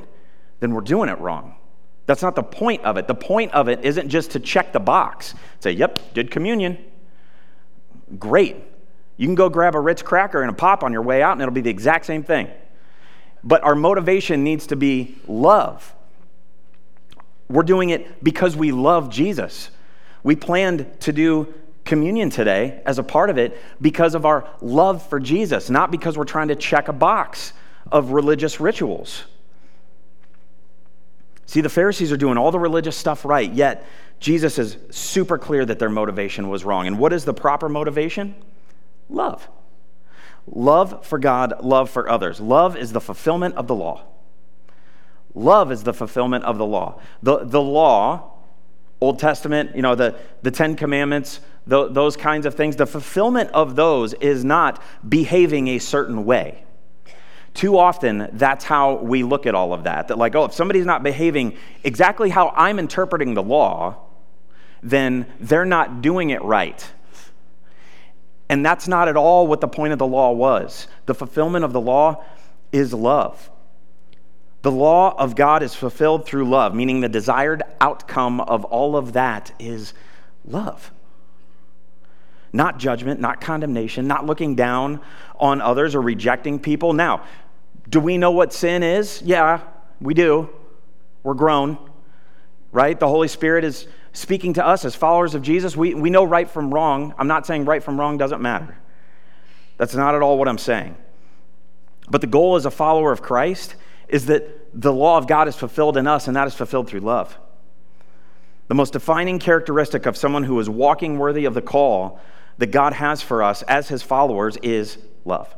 then 0.60 0.74
we're 0.74 0.82
doing 0.82 1.08
it 1.08 1.18
wrong. 1.18 1.56
That's 2.06 2.22
not 2.22 2.34
the 2.34 2.42
point 2.42 2.84
of 2.84 2.96
it. 2.96 3.06
The 3.06 3.14
point 3.14 3.52
of 3.52 3.68
it 3.68 3.84
isn't 3.84 4.08
just 4.08 4.32
to 4.32 4.40
check 4.40 4.72
the 4.72 4.80
box, 4.80 5.34
say, 5.60 5.70
yep, 5.70 6.12
did 6.12 6.30
communion. 6.30 6.76
Great. 8.18 8.56
You 9.20 9.26
can 9.26 9.34
go 9.34 9.50
grab 9.50 9.74
a 9.74 9.80
Ritz 9.80 10.00
cracker 10.00 10.40
and 10.40 10.48
a 10.48 10.54
pop 10.54 10.82
on 10.82 10.94
your 10.94 11.02
way 11.02 11.22
out, 11.22 11.32
and 11.32 11.42
it'll 11.42 11.52
be 11.52 11.60
the 11.60 11.68
exact 11.68 12.06
same 12.06 12.22
thing. 12.22 12.48
But 13.44 13.62
our 13.62 13.74
motivation 13.74 14.42
needs 14.44 14.68
to 14.68 14.76
be 14.76 15.14
love. 15.28 15.94
We're 17.46 17.64
doing 17.64 17.90
it 17.90 18.24
because 18.24 18.56
we 18.56 18.72
love 18.72 19.10
Jesus. 19.10 19.70
We 20.22 20.36
planned 20.36 21.00
to 21.00 21.12
do 21.12 21.52
communion 21.84 22.30
today 22.30 22.80
as 22.86 22.98
a 22.98 23.02
part 23.02 23.28
of 23.28 23.36
it 23.36 23.60
because 23.78 24.14
of 24.14 24.24
our 24.24 24.48
love 24.62 25.06
for 25.06 25.20
Jesus, 25.20 25.68
not 25.68 25.90
because 25.90 26.16
we're 26.16 26.24
trying 26.24 26.48
to 26.48 26.56
check 26.56 26.88
a 26.88 26.92
box 26.94 27.52
of 27.92 28.12
religious 28.12 28.58
rituals. 28.58 29.24
See, 31.44 31.60
the 31.60 31.68
Pharisees 31.68 32.10
are 32.10 32.16
doing 32.16 32.38
all 32.38 32.52
the 32.52 32.58
religious 32.58 32.96
stuff 32.96 33.26
right, 33.26 33.52
yet 33.52 33.86
Jesus 34.18 34.58
is 34.58 34.78
super 34.88 35.36
clear 35.36 35.66
that 35.66 35.78
their 35.78 35.90
motivation 35.90 36.48
was 36.48 36.64
wrong. 36.64 36.86
And 36.86 36.98
what 36.98 37.12
is 37.12 37.26
the 37.26 37.34
proper 37.34 37.68
motivation? 37.68 38.34
Love. 39.10 39.48
Love 40.46 41.04
for 41.04 41.18
God, 41.18 41.62
love 41.62 41.90
for 41.90 42.08
others. 42.08 42.40
Love 42.40 42.76
is 42.76 42.92
the 42.92 43.00
fulfillment 43.00 43.56
of 43.56 43.66
the 43.66 43.74
law. 43.74 44.02
Love 45.34 45.70
is 45.70 45.84
the 45.84 45.92
fulfillment 45.92 46.44
of 46.44 46.58
the 46.58 46.66
law. 46.66 47.00
The, 47.22 47.44
the 47.44 47.60
law, 47.60 48.32
Old 49.00 49.18
Testament, 49.18 49.76
you 49.76 49.82
know, 49.82 49.94
the, 49.94 50.16
the 50.42 50.50
Ten 50.50 50.74
Commandments, 50.76 51.40
the, 51.66 51.88
those 51.88 52.16
kinds 52.16 52.46
of 52.46 52.54
things, 52.54 52.76
the 52.76 52.86
fulfillment 52.86 53.50
of 53.50 53.76
those 53.76 54.14
is 54.14 54.44
not 54.44 54.82
behaving 55.08 55.68
a 55.68 55.78
certain 55.78 56.24
way. 56.24 56.64
Too 57.54 57.78
often, 57.78 58.28
that's 58.32 58.64
how 58.64 58.94
we 58.94 59.22
look 59.22 59.46
at 59.46 59.54
all 59.54 59.72
of 59.72 59.84
that. 59.84 60.08
That, 60.08 60.18
like, 60.18 60.34
oh, 60.34 60.44
if 60.44 60.52
somebody's 60.52 60.86
not 60.86 61.02
behaving 61.02 61.56
exactly 61.84 62.30
how 62.30 62.52
I'm 62.56 62.78
interpreting 62.78 63.34
the 63.34 63.42
law, 63.42 63.96
then 64.82 65.26
they're 65.40 65.64
not 65.64 66.00
doing 66.00 66.30
it 66.30 66.42
right. 66.42 66.90
And 68.50 68.66
that's 68.66 68.88
not 68.88 69.06
at 69.06 69.16
all 69.16 69.46
what 69.46 69.60
the 69.60 69.68
point 69.68 69.92
of 69.92 70.00
the 70.00 70.06
law 70.08 70.32
was. 70.32 70.88
The 71.06 71.14
fulfillment 71.14 71.64
of 71.64 71.72
the 71.72 71.80
law 71.80 72.24
is 72.72 72.92
love. 72.92 73.48
The 74.62 74.72
law 74.72 75.14
of 75.16 75.36
God 75.36 75.62
is 75.62 75.72
fulfilled 75.76 76.26
through 76.26 76.50
love, 76.50 76.74
meaning 76.74 77.00
the 77.00 77.08
desired 77.08 77.62
outcome 77.80 78.40
of 78.40 78.64
all 78.64 78.96
of 78.96 79.12
that 79.12 79.52
is 79.60 79.94
love. 80.44 80.90
Not 82.52 82.80
judgment, 82.80 83.20
not 83.20 83.40
condemnation, 83.40 84.08
not 84.08 84.26
looking 84.26 84.56
down 84.56 85.00
on 85.38 85.60
others 85.60 85.94
or 85.94 86.02
rejecting 86.02 86.58
people. 86.58 86.92
Now, 86.92 87.22
do 87.88 88.00
we 88.00 88.18
know 88.18 88.32
what 88.32 88.52
sin 88.52 88.82
is? 88.82 89.22
Yeah, 89.22 89.60
we 90.00 90.12
do. 90.12 90.50
We're 91.22 91.34
grown, 91.34 91.78
right? 92.72 92.98
The 92.98 93.06
Holy 93.06 93.28
Spirit 93.28 93.62
is 93.62 93.86
speaking 94.12 94.54
to 94.54 94.66
us 94.66 94.84
as 94.84 94.94
followers 94.94 95.34
of 95.34 95.42
Jesus. 95.42 95.76
We, 95.76 95.94
we 95.94 96.10
know 96.10 96.24
right 96.24 96.48
from 96.48 96.72
wrong. 96.72 97.14
I'm 97.18 97.28
not 97.28 97.46
saying 97.46 97.64
right 97.64 97.82
from 97.82 97.98
wrong 97.98 98.18
doesn't 98.18 98.42
matter. 98.42 98.76
That's 99.76 99.94
not 99.94 100.14
at 100.14 100.22
all 100.22 100.38
what 100.38 100.48
I'm 100.48 100.58
saying. 100.58 100.96
But 102.10 102.20
the 102.20 102.26
goal 102.26 102.56
as 102.56 102.66
a 102.66 102.70
follower 102.70 103.12
of 103.12 103.22
Christ 103.22 103.76
is 104.08 104.26
that 104.26 104.68
the 104.78 104.92
law 104.92 105.16
of 105.16 105.26
God 105.26 105.48
is 105.48 105.56
fulfilled 105.56 105.96
in 105.96 106.06
us, 106.06 106.26
and 106.26 106.36
that 106.36 106.46
is 106.46 106.54
fulfilled 106.54 106.88
through 106.88 107.00
love. 107.00 107.38
The 108.68 108.74
most 108.74 108.92
defining 108.92 109.38
characteristic 109.38 110.06
of 110.06 110.16
someone 110.16 110.44
who 110.44 110.58
is 110.60 110.68
walking 110.68 111.18
worthy 111.18 111.44
of 111.44 111.54
the 111.54 111.62
call 111.62 112.20
that 112.58 112.68
God 112.68 112.92
has 112.92 113.22
for 113.22 113.42
us 113.42 113.62
as 113.62 113.88
his 113.88 114.02
followers 114.02 114.56
is 114.58 114.98
love. 115.24 115.54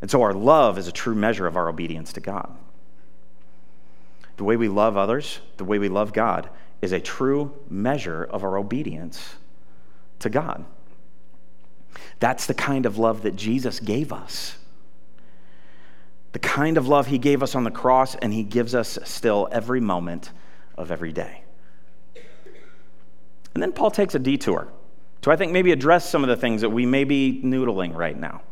And 0.00 0.10
so 0.10 0.22
our 0.22 0.34
love 0.34 0.78
is 0.78 0.88
a 0.88 0.92
true 0.92 1.14
measure 1.14 1.46
of 1.46 1.56
our 1.56 1.68
obedience 1.68 2.12
to 2.14 2.20
God. 2.20 2.56
the 4.36 4.44
way 4.44 4.56
we 4.56 4.68
love 4.68 4.96
others, 4.96 5.40
the 5.56 5.64
way 5.64 5.78
we 5.78 5.88
love 5.88 6.12
God, 6.12 6.50
is 6.82 6.92
a 6.92 7.00
true 7.00 7.54
measure 7.70 8.24
of 8.24 8.42
our 8.42 8.58
obedience 8.58 9.36
to 10.18 10.28
God. 10.28 10.64
That's 12.18 12.46
the 12.46 12.54
kind 12.54 12.84
of 12.84 12.98
love 12.98 13.22
that 13.22 13.36
Jesus 13.36 13.80
gave 13.80 14.12
us. 14.12 14.56
The 16.32 16.38
kind 16.40 16.76
of 16.76 16.88
love 16.88 17.06
he 17.06 17.18
gave 17.18 17.42
us 17.42 17.54
on 17.54 17.64
the 17.64 17.70
cross, 17.70 18.16
and 18.16 18.32
he 18.32 18.42
gives 18.42 18.74
us 18.74 18.98
still 19.04 19.48
every 19.52 19.80
moment 19.80 20.32
of 20.76 20.90
every 20.90 21.12
day. 21.12 21.44
And 23.54 23.62
then 23.62 23.72
Paul 23.72 23.90
takes 23.90 24.14
a 24.14 24.18
detour 24.18 24.68
to, 25.20 25.30
I 25.30 25.36
think, 25.36 25.52
maybe 25.52 25.72
address 25.72 26.08
some 26.08 26.22
of 26.22 26.28
the 26.28 26.36
things 26.36 26.62
that 26.62 26.70
we 26.70 26.86
may 26.86 27.04
be 27.04 27.40
noodling 27.44 27.94
right 27.94 28.18
now. 28.18 28.42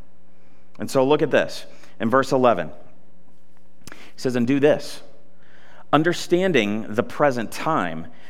And 0.78 0.90
so 0.90 1.04
look 1.04 1.22
at 1.22 1.30
this 1.30 1.66
in 1.98 2.10
verse 2.10 2.32
11. 2.32 2.70
He 3.90 3.96
says, 4.16 4.36
And 4.36 4.46
do 4.46 4.60
this 4.60 5.02
understanding 5.92 6.86
the 6.88 7.02
present 7.02 7.50
time, 7.50 8.06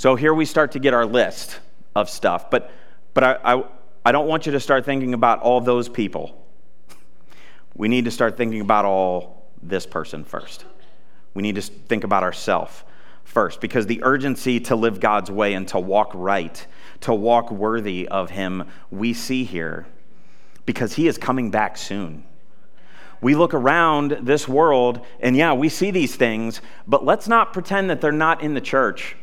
So 0.00 0.16
here 0.16 0.32
we 0.32 0.46
start 0.46 0.72
to 0.72 0.78
get 0.78 0.94
our 0.94 1.04
list 1.04 1.60
of 1.94 2.08
stuff, 2.08 2.48
but, 2.48 2.70
but 3.12 3.22
I, 3.22 3.36
I, 3.44 3.64
I 4.06 4.12
don't 4.12 4.26
want 4.26 4.46
you 4.46 4.52
to 4.52 4.58
start 4.58 4.86
thinking 4.86 5.12
about 5.12 5.40
all 5.40 5.60
those 5.60 5.90
people. 5.90 6.42
We 7.74 7.86
need 7.86 8.06
to 8.06 8.10
start 8.10 8.38
thinking 8.38 8.62
about 8.62 8.86
all 8.86 9.50
this 9.62 9.84
person 9.84 10.24
first. 10.24 10.64
We 11.34 11.42
need 11.42 11.56
to 11.56 11.60
think 11.60 12.04
about 12.04 12.22
ourselves 12.22 12.82
first 13.24 13.60
because 13.60 13.84
the 13.84 14.02
urgency 14.02 14.58
to 14.60 14.74
live 14.74 15.00
God's 15.00 15.30
way 15.30 15.52
and 15.52 15.68
to 15.68 15.78
walk 15.78 16.12
right, 16.14 16.66
to 17.00 17.12
walk 17.12 17.50
worthy 17.50 18.08
of 18.08 18.30
Him, 18.30 18.70
we 18.90 19.12
see 19.12 19.44
here 19.44 19.86
because 20.64 20.94
He 20.94 21.08
is 21.08 21.18
coming 21.18 21.50
back 21.50 21.76
soon. 21.76 22.24
We 23.20 23.34
look 23.34 23.52
around 23.52 24.12
this 24.22 24.48
world 24.48 25.04
and 25.20 25.36
yeah, 25.36 25.52
we 25.52 25.68
see 25.68 25.90
these 25.90 26.16
things, 26.16 26.62
but 26.86 27.04
let's 27.04 27.28
not 27.28 27.52
pretend 27.52 27.90
that 27.90 28.00
they're 28.00 28.12
not 28.12 28.40
in 28.40 28.54
the 28.54 28.62
church. 28.62 29.14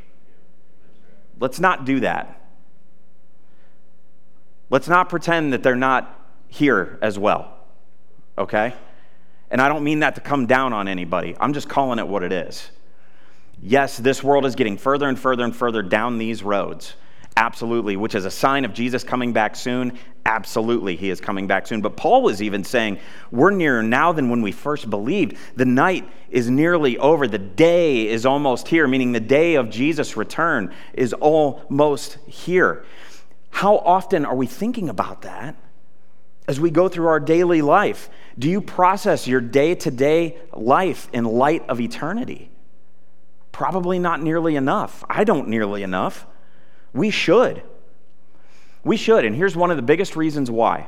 Let's 1.40 1.60
not 1.60 1.86
do 1.86 2.00
that. 2.02 2.42
Let's 4.70 4.88
not 4.88 5.10
pretend 5.10 5.54
that 5.54 5.64
they're 5.64 5.76
not 5.76 6.14
here 6.48 7.00
as 7.02 7.18
well, 7.18 7.54
okay? 8.38 8.74
And 9.50 9.62
I 9.62 9.70
don't 9.70 9.84
mean 9.84 10.00
that 10.00 10.16
to 10.16 10.22
come 10.22 10.46
down 10.46 10.74
on 10.74 10.88
anybody. 10.88 11.36
I'm 11.40 11.54
just 11.54 11.70
calling 11.70 12.00
it 12.00 12.08
what 12.08 12.24
it 12.24 12.34
is. 12.34 12.70
Yes, 13.62 13.98
this 13.98 14.24
world 14.24 14.46
is 14.46 14.56
getting 14.56 14.78
further 14.78 15.08
and 15.08 15.18
further 15.18 15.44
and 15.44 15.56
further 15.56 15.82
down 15.82 16.18
these 16.18 16.44
roads. 16.44 16.96
Absolutely, 17.36 17.96
which 17.96 18.16
is 18.16 18.26
a 18.26 18.32
sign 18.32 18.66
of 18.66 18.74
Jesus 18.74 19.04
coming 19.04 19.32
back 19.32 19.56
soon. 19.56 19.98
Absolutely, 20.28 20.98
he 20.98 21.10
is 21.10 21.22
coming 21.22 21.48
back 21.48 21.66
soon. 21.68 21.80
But 21.80 21.96
Paul 21.96 22.22
was 22.22 22.42
even 22.42 22.66
saying, 22.66 23.00
We're 23.32 23.50
nearer 23.50 23.82
now 23.82 24.12
than 24.12 24.30
when 24.30 24.42
we 24.42 24.52
first 24.52 24.90
believed. 24.90 25.38
The 25.56 25.64
night 25.64 26.06
is 26.30 26.50
nearly 26.50 26.98
over. 26.98 27.28
The 27.28 27.38
day 27.38 28.10
is 28.10 28.26
almost 28.26 28.68
here, 28.68 28.90
meaning 28.90 29.14
the 29.14 29.22
day 29.22 29.56
of 29.56 29.70
Jesus' 29.70 30.18
return 30.18 30.74
is 30.94 31.14
almost 31.14 32.18
here. 32.28 32.84
How 33.52 33.78
often 33.78 34.26
are 34.26 34.36
we 34.36 34.48
thinking 34.48 34.90
about 34.90 35.22
that 35.22 35.56
as 36.46 36.60
we 36.60 36.72
go 36.72 36.90
through 36.90 37.08
our 37.08 37.22
daily 37.22 37.62
life? 37.62 38.10
Do 38.38 38.50
you 38.50 38.60
process 38.60 39.30
your 39.30 39.40
day 39.40 39.76
to 39.76 39.90
day 39.90 40.40
life 40.52 41.08
in 41.14 41.24
light 41.24 41.64
of 41.70 41.80
eternity? 41.80 42.52
Probably 43.54 43.98
not 43.98 44.22
nearly 44.22 44.58
enough. 44.58 45.06
I 45.10 45.24
don't 45.24 45.48
nearly 45.48 45.84
enough. 45.84 46.28
We 46.92 47.12
should. 47.12 47.64
We 48.84 48.98
should. 48.98 49.26
And 49.26 49.36
here's 49.36 49.56
one 49.56 49.72
of 49.72 49.78
the 49.78 49.84
biggest 49.84 50.16
reasons 50.16 50.50
why. 50.50 50.88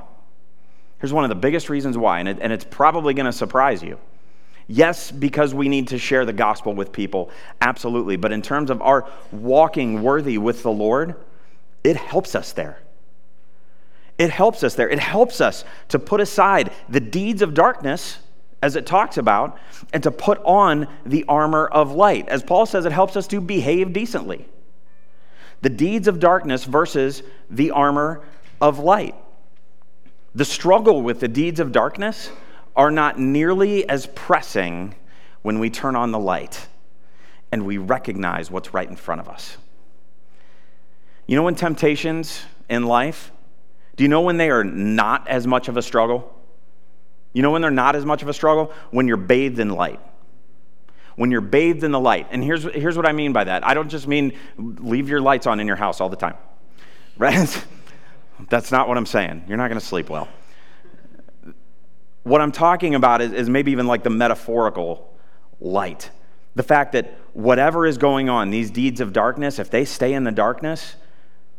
Here's 0.99 1.13
one 1.13 1.23
of 1.23 1.30
the 1.30 1.36
biggest 1.36 1.69
reasons 1.69 1.97
why, 1.97 2.19
and, 2.19 2.28
it, 2.28 2.38
and 2.41 2.52
it's 2.52 2.65
probably 2.65 3.13
going 3.13 3.25
to 3.25 3.32
surprise 3.32 3.82
you. 3.82 3.97
Yes, 4.67 5.12
because 5.12 5.54
we 5.54 5.69
need 5.69 5.88
to 5.88 5.97
share 5.97 6.25
the 6.25 6.34
gospel 6.34 6.73
with 6.73 6.91
people, 6.91 7.32
absolutely. 7.62 8.17
But 8.17 8.32
in 8.32 8.41
terms 8.41 8.69
of 8.69 8.82
our 8.82 9.10
walking 9.32 10.04
worthy 10.04 10.38
with 10.38 10.62
the 10.62 10.71
Lord, 10.71 11.15
it 11.84 11.95
helps 11.95 12.36
us 12.36 12.52
there. 12.52 12.80
It 14.17 14.30
helps 14.30 14.63
us 14.63 14.75
there. 14.75 14.89
It 14.89 14.99
helps 14.99 15.39
us 15.39 15.63
to 15.88 15.97
put 15.97 16.19
aside 16.19 16.71
the 16.89 16.99
deeds 16.99 17.41
of 17.41 17.54
darkness, 17.54 18.19
as 18.62 18.75
it 18.75 18.86
talks 18.86 19.17
about, 19.17 19.58
and 19.93 20.04
to 20.04 20.12
put 20.12 20.39
on 20.43 20.88
the 21.06 21.23
armor 21.30 21.65
of 21.65 21.93
light. 21.93 22.28
As 22.28 22.43
Paul 22.43 22.65
says, 22.65 22.86
it 22.86 22.91
helps 22.91 23.15
us 23.15 23.25
to 23.28 23.39
behave 23.39 23.93
decently 23.93 24.45
the 25.62 25.69
deeds 25.69 26.08
of 26.08 26.19
darkness 26.19 26.63
versus 26.63 27.24
the 27.50 27.72
armor 27.72 28.22
of 28.62 28.80
light. 28.80 29.15
The 30.36 30.45
struggle 30.45 31.02
with 31.02 31.19
the 31.19 31.28
deeds 31.28 31.60
of 31.60 31.72
darkness 31.72 32.32
are 32.76 32.91
not 32.91 33.19
nearly 33.19 33.88
as 33.89 34.08
pressing 34.08 34.95
when 35.41 35.60
we 35.60 35.69
turn 35.69 35.95
on 35.95 36.12
the 36.12 36.19
light 36.19 36.67
and 37.52 37.65
we 37.65 37.78
recognize 37.78 38.52
what's 38.52 38.74
right 38.74 38.88
in 38.88 38.95
front 38.95 39.22
of 39.22 39.28
us. 39.28 39.58
You 41.26 41.36
know, 41.36 41.43
when 41.43 41.56
temptations 41.56 42.41
in 42.69 42.86
life, 42.86 43.32
do 43.95 44.04
you 44.04 44.08
know 44.08 44.22
when 44.22 44.38
they 44.38 44.50
are 44.50 44.63
not 44.63 45.28
as 45.28 45.45
much 45.45 45.67
of 45.67 45.78
a 45.78 45.82
struggle? 45.82 46.34
You 47.34 47.41
know 47.41 47.52
when 47.52 47.62
they're 47.62 47.72
not 47.72 47.95
as 47.95 48.06
much 48.06 48.22
of 48.22 48.28
a 48.28 48.34
struggle? 48.34 48.72
When 48.91 49.08
you're 49.08 49.17
bathed 49.17 49.60
in 49.60 49.69
light 49.69 50.00
when 51.19 51.32
you're 51.32 51.41
bathed 51.41 51.84
in 51.84 51.91
the 51.91 51.99
light. 51.99 52.27
And 52.32 52.41
here's, 52.41 52.63
here's 52.63 52.95
what 52.95 53.05
I 53.05 53.12
mean 53.12 53.34
by 53.34 53.43
that 53.43 53.67
I 53.67 53.73
don't 53.73 53.89
just 53.89 54.08
mean 54.08 54.38
leave 54.58 55.10
your 55.10 55.19
lights 55.19 55.47
on 55.47 55.60
in 55.60 55.67
your 55.67 55.75
house 55.75 55.99
all 55.99 56.08
the 56.08 56.15
time, 56.15 56.38
right? 57.17 57.65
That's 58.49 58.71
not 58.71 58.88
what 58.88 58.97
I'm 58.97 59.05
saying. 59.05 59.43
You're 59.45 59.58
not 59.58 59.67
going 59.67 59.82
to 59.82 59.86
sleep 59.86 60.10
well. 60.10 60.29
What 62.23 62.39
I'm 62.39 62.53
talking 62.53 62.95
about 62.95 63.21
is, 63.21 63.34
is 63.34 63.49
maybe 63.49 63.73
even 63.73 63.86
like 63.86 64.03
the 64.03 64.10
metaphorical 64.10 65.13
light. 65.60 66.10
The 66.55 66.63
fact 66.63 66.93
that 66.93 67.17
whatever 67.34 67.86
is 67.86 67.97
going 67.97 68.29
on, 68.29 68.49
these 68.49 68.71
deeds 68.71 69.01
of 69.01 69.12
darkness, 69.12 69.60
if 69.60 69.69
they 69.69 69.84
stay 69.84 70.13
in 70.13 70.23
the 70.23 70.32
darkness, 70.32 70.95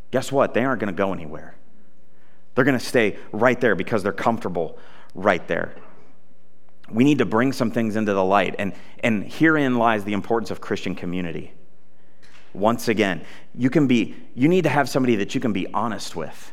guess 0.09 0.31
what? 0.31 0.55
They 0.55 0.65
aren't 0.65 0.79
going 0.79 0.91
to 0.91 0.97
go 0.97 1.13
anywhere. 1.13 1.53
They're 2.55 2.65
going 2.65 2.79
to 2.79 2.83
stay 2.83 3.17
right 3.31 3.61
there 3.61 3.75
because 3.75 4.01
they're 4.01 4.11
comfortable 4.11 4.79
right 5.13 5.47
there 5.47 5.75
we 6.93 7.03
need 7.03 7.19
to 7.19 7.25
bring 7.25 7.53
some 7.53 7.71
things 7.71 7.95
into 7.95 8.13
the 8.13 8.23
light. 8.23 8.55
And, 8.59 8.73
and 9.03 9.23
herein 9.23 9.77
lies 9.77 10.03
the 10.03 10.13
importance 10.13 10.51
of 10.51 10.61
Christian 10.61 10.95
community. 10.95 11.53
Once 12.53 12.87
again, 12.87 13.23
you 13.55 13.69
can 13.69 13.87
be, 13.87 14.15
you 14.35 14.47
need 14.47 14.63
to 14.63 14.69
have 14.69 14.89
somebody 14.89 15.15
that 15.17 15.33
you 15.33 15.41
can 15.41 15.53
be 15.53 15.67
honest 15.73 16.15
with. 16.15 16.51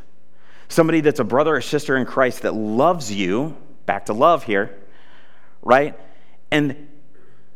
Somebody 0.69 1.01
that's 1.01 1.19
a 1.21 1.25
brother 1.25 1.57
or 1.57 1.61
sister 1.61 1.97
in 1.97 2.07
Christ 2.07 2.43
that 2.43 2.55
loves 2.55 3.13
you, 3.13 3.57
back 3.87 4.07
to 4.07 4.13
love 4.13 4.45
here, 4.45 4.77
right? 5.63 5.99
And 6.51 6.89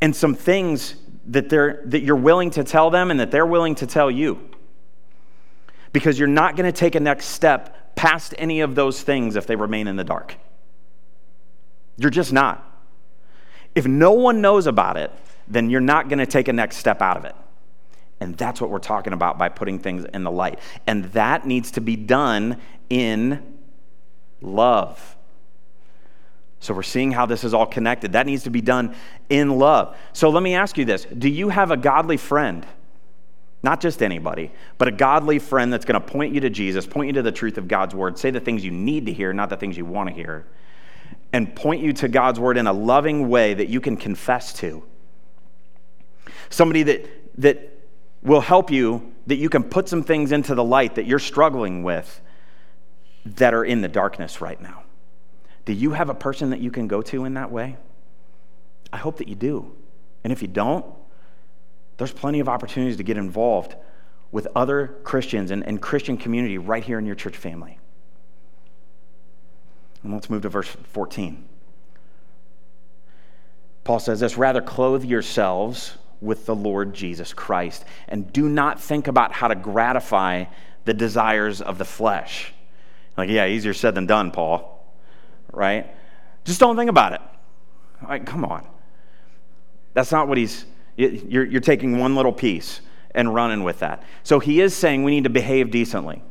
and 0.01 0.16
some 0.16 0.35
things 0.35 0.97
that 1.29 1.49
they're 1.49 1.83
that 1.87 2.01
you're 2.01 2.16
willing 2.16 2.51
to 2.51 2.64
tell 2.64 2.90
them 2.90 3.11
and 3.11 3.21
that 3.21 3.31
they're 3.31 3.47
willing 3.47 3.77
to 3.77 3.87
tell 3.87 4.11
you. 4.11 4.51
Because 5.92 6.18
you're 6.18 6.27
not 6.27 6.57
going 6.57 6.71
to 6.71 6.77
take 6.77 6.95
a 6.95 7.01
next 7.01 7.27
step 7.27 7.95
past 7.95 8.35
any 8.38 8.61
of 8.62 8.75
those 8.75 9.03
things 9.03 9.37
if 9.37 9.47
they 9.47 9.55
remain 9.55 9.87
in 9.87 9.97
the 9.97 10.05
dark. 10.05 10.35
You're 11.99 12.11
just 12.11 12.33
not. 12.33 12.71
If 13.74 13.87
no 13.87 14.12
one 14.12 14.40
knows 14.40 14.66
about 14.66 14.96
it, 14.96 15.11
then 15.48 15.70
you're 15.70 15.80
not 15.80 16.08
going 16.08 16.18
to 16.18 16.26
take 16.26 16.48
a 16.48 16.52
next 16.52 16.76
step 16.76 17.02
out 17.02 17.16
of 17.16 17.24
it. 17.24 17.35
And 18.20 18.37
that's 18.37 18.61
what 18.61 18.70
we're 18.70 18.78
talking 18.78 19.12
about 19.12 19.38
by 19.38 19.48
putting 19.48 19.78
things 19.78 20.04
in 20.04 20.22
the 20.22 20.30
light. 20.30 20.58
And 20.87 21.06
that 21.06 21.46
needs 21.46 21.72
to 21.72 21.80
be 21.80 21.96
done 21.96 22.61
in 22.88 23.56
love. 24.40 25.16
So 26.61 26.72
we're 26.72 26.85
seeing 26.85 27.11
how 27.11 27.26
this 27.26 27.42
is 27.42 27.52
all 27.52 27.66
connected. 27.66 28.12
That 28.12 28.26
needs 28.26 28.44
to 28.44 28.50
be 28.50 28.61
done 28.61 28.94
in 29.28 29.58
love. 29.58 29.96
So 30.12 30.30
let 30.30 30.44
me 30.44 30.54
ask 30.54 30.78
you 30.78 30.85
this 30.85 31.04
Do 31.04 31.28
you 31.28 31.48
have 31.48 31.72
a 31.72 31.76
godly 31.76 32.16
friend? 32.16 32.64
Not 33.64 33.80
just 33.80 34.02
anybody, 34.02 34.52
but 34.78 34.88
a 34.88 34.92
godly 34.92 35.38
friend 35.38 35.72
that's 35.72 35.85
going 35.85 36.00
to 36.00 36.06
point 36.06 36.35
you 36.35 36.40
to 36.40 36.50
Jesus, 36.50 36.85
point 36.87 37.08
you 37.08 37.12
to 37.14 37.22
the 37.22 37.32
truth 37.32 37.58
of 37.58 37.68
God's 37.68 37.94
word, 37.94 38.18
say 38.18 38.30
the 38.30 38.40
things 38.40 38.64
you 38.64 38.72
need 38.72 39.06
to 39.06 39.12
hear, 39.12 39.32
not 39.32 39.50
the 39.50 39.56
things 39.56 39.76
you 39.76 39.85
want 39.85 40.08
to 40.08 40.14
hear 40.14 40.46
and 41.33 41.55
point 41.55 41.83
you 41.83 41.92
to 41.95 42.09
God's 42.09 42.38
word 42.38 42.59
in 42.59 42.66
a 42.66 42.73
loving 42.73 43.29
way 43.29 43.55
that 43.55 43.68
you 43.68 43.81
can 43.81 43.97
confess 43.97 44.53
to. 44.55 44.83
Somebody 46.51 46.83
that, 46.83 47.09
that 47.40 47.71
will 48.23 48.40
help 48.40 48.71
you, 48.71 49.12
that 49.27 49.37
you 49.37 49.49
can 49.49 49.64
put 49.64 49.88
some 49.88 50.03
things 50.03 50.33
into 50.33 50.55
the 50.55 50.64
light 50.64 50.97
that 50.97 51.07
you're 51.07 51.18
struggling 51.18 51.83
with 51.83 52.21
that 53.25 53.55
are 53.55 53.64
in 53.64 53.81
the 53.81 53.88
darkness 53.88 54.40
right 54.40 54.61
now. 54.61 54.83
Do 55.64 55.73
you 55.73 55.92
have 55.92 56.09
a 56.09 56.14
person 56.14 56.51
that 56.51 56.61
you 56.61 56.71
can 56.71 56.88
go 56.88 57.03
to 57.03 57.25
in 57.25 57.35
that 57.35 57.51
way? 57.51 57.77
I 58.92 58.99
hope 58.99 59.18
that 59.18 59.29
you 59.29 59.35
do. 59.35 59.75
And 60.25 60.33
if 60.33 60.42
you 60.42 60.49
don't, 60.49 60.85
there's 61.97 62.12
plenty 62.12 62.40
of 62.40 62.49
opportunities 62.49 62.97
to 62.97 63.03
get 63.03 63.16
involved 63.16 63.77
with 64.33 64.49
other 64.57 64.99
Christians 65.05 65.51
and, 65.51 65.64
and 65.66 65.81
Christian 65.81 66.16
community 66.16 66.59
right 66.59 66.83
here 66.83 66.99
in 66.99 67.07
your 67.07 67.14
church 67.14 67.37
family. 67.37 67.79
And 70.02 70.12
let's 70.12 70.28
move 70.28 70.42
to 70.42 70.48
verse 70.48 70.68
14. 70.68 71.44
Paul 73.84 73.98
says 73.98 74.20
this 74.20 74.36
rather 74.36 74.62
clothe 74.62 75.04
yourselves 75.04 75.96
with 76.20 76.46
the 76.46 76.54
Lord 76.54 76.94
Jesus 76.94 77.34
Christ 77.34 77.84
and 78.08 78.32
do 78.32 78.48
not 78.48 78.80
think 78.80 79.08
about 79.08 79.32
how 79.32 79.48
to 79.48 79.54
gratify 79.54 80.44
the 80.84 80.94
desires 80.94 81.60
of 81.60 81.78
the 81.78 81.84
flesh. 81.84 82.52
Like, 83.16 83.28
yeah, 83.28 83.46
easier 83.46 83.74
said 83.74 83.94
than 83.94 84.06
done, 84.06 84.30
Paul, 84.30 84.86
right? 85.52 85.94
Just 86.44 86.60
don't 86.60 86.76
think 86.76 86.90
about 86.90 87.12
it. 87.12 87.20
Like, 88.08 88.24
come 88.24 88.44
on. 88.44 88.66
That's 89.94 90.10
not 90.10 90.28
what 90.28 90.38
he's, 90.38 90.64
you're, 90.96 91.44
you're 91.44 91.60
taking 91.60 91.98
one 91.98 92.16
little 92.16 92.32
piece 92.32 92.80
and 93.14 93.34
running 93.34 93.62
with 93.62 93.80
that. 93.80 94.02
So 94.22 94.38
he 94.38 94.60
is 94.60 94.74
saying 94.74 95.04
we 95.04 95.10
need 95.10 95.24
to 95.24 95.30
behave 95.30 95.70
decently, 95.70 96.22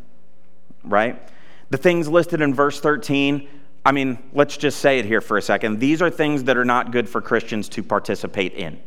right? 0.84 1.22
The 1.70 1.78
things 1.78 2.08
listed 2.08 2.42
in 2.42 2.54
verse 2.54 2.80
13, 2.80 3.48
I 3.84 3.92
mean, 3.92 4.20
let's 4.34 4.58
just 4.58 4.80
say 4.80 5.00
it 5.00 5.06
here 5.06 5.22
for 5.22 5.38
a 5.38 5.42
second. 5.42 5.80
These 5.80 6.02
are 6.02 6.10
things 6.10 6.44
that 6.44 6.58
are 6.58 6.66
not 6.66 6.92
good 6.92 7.10
for 7.10 7.22
Christians 7.22 7.68
to 7.70 7.84
participate 7.84 8.54
in. 8.54 8.80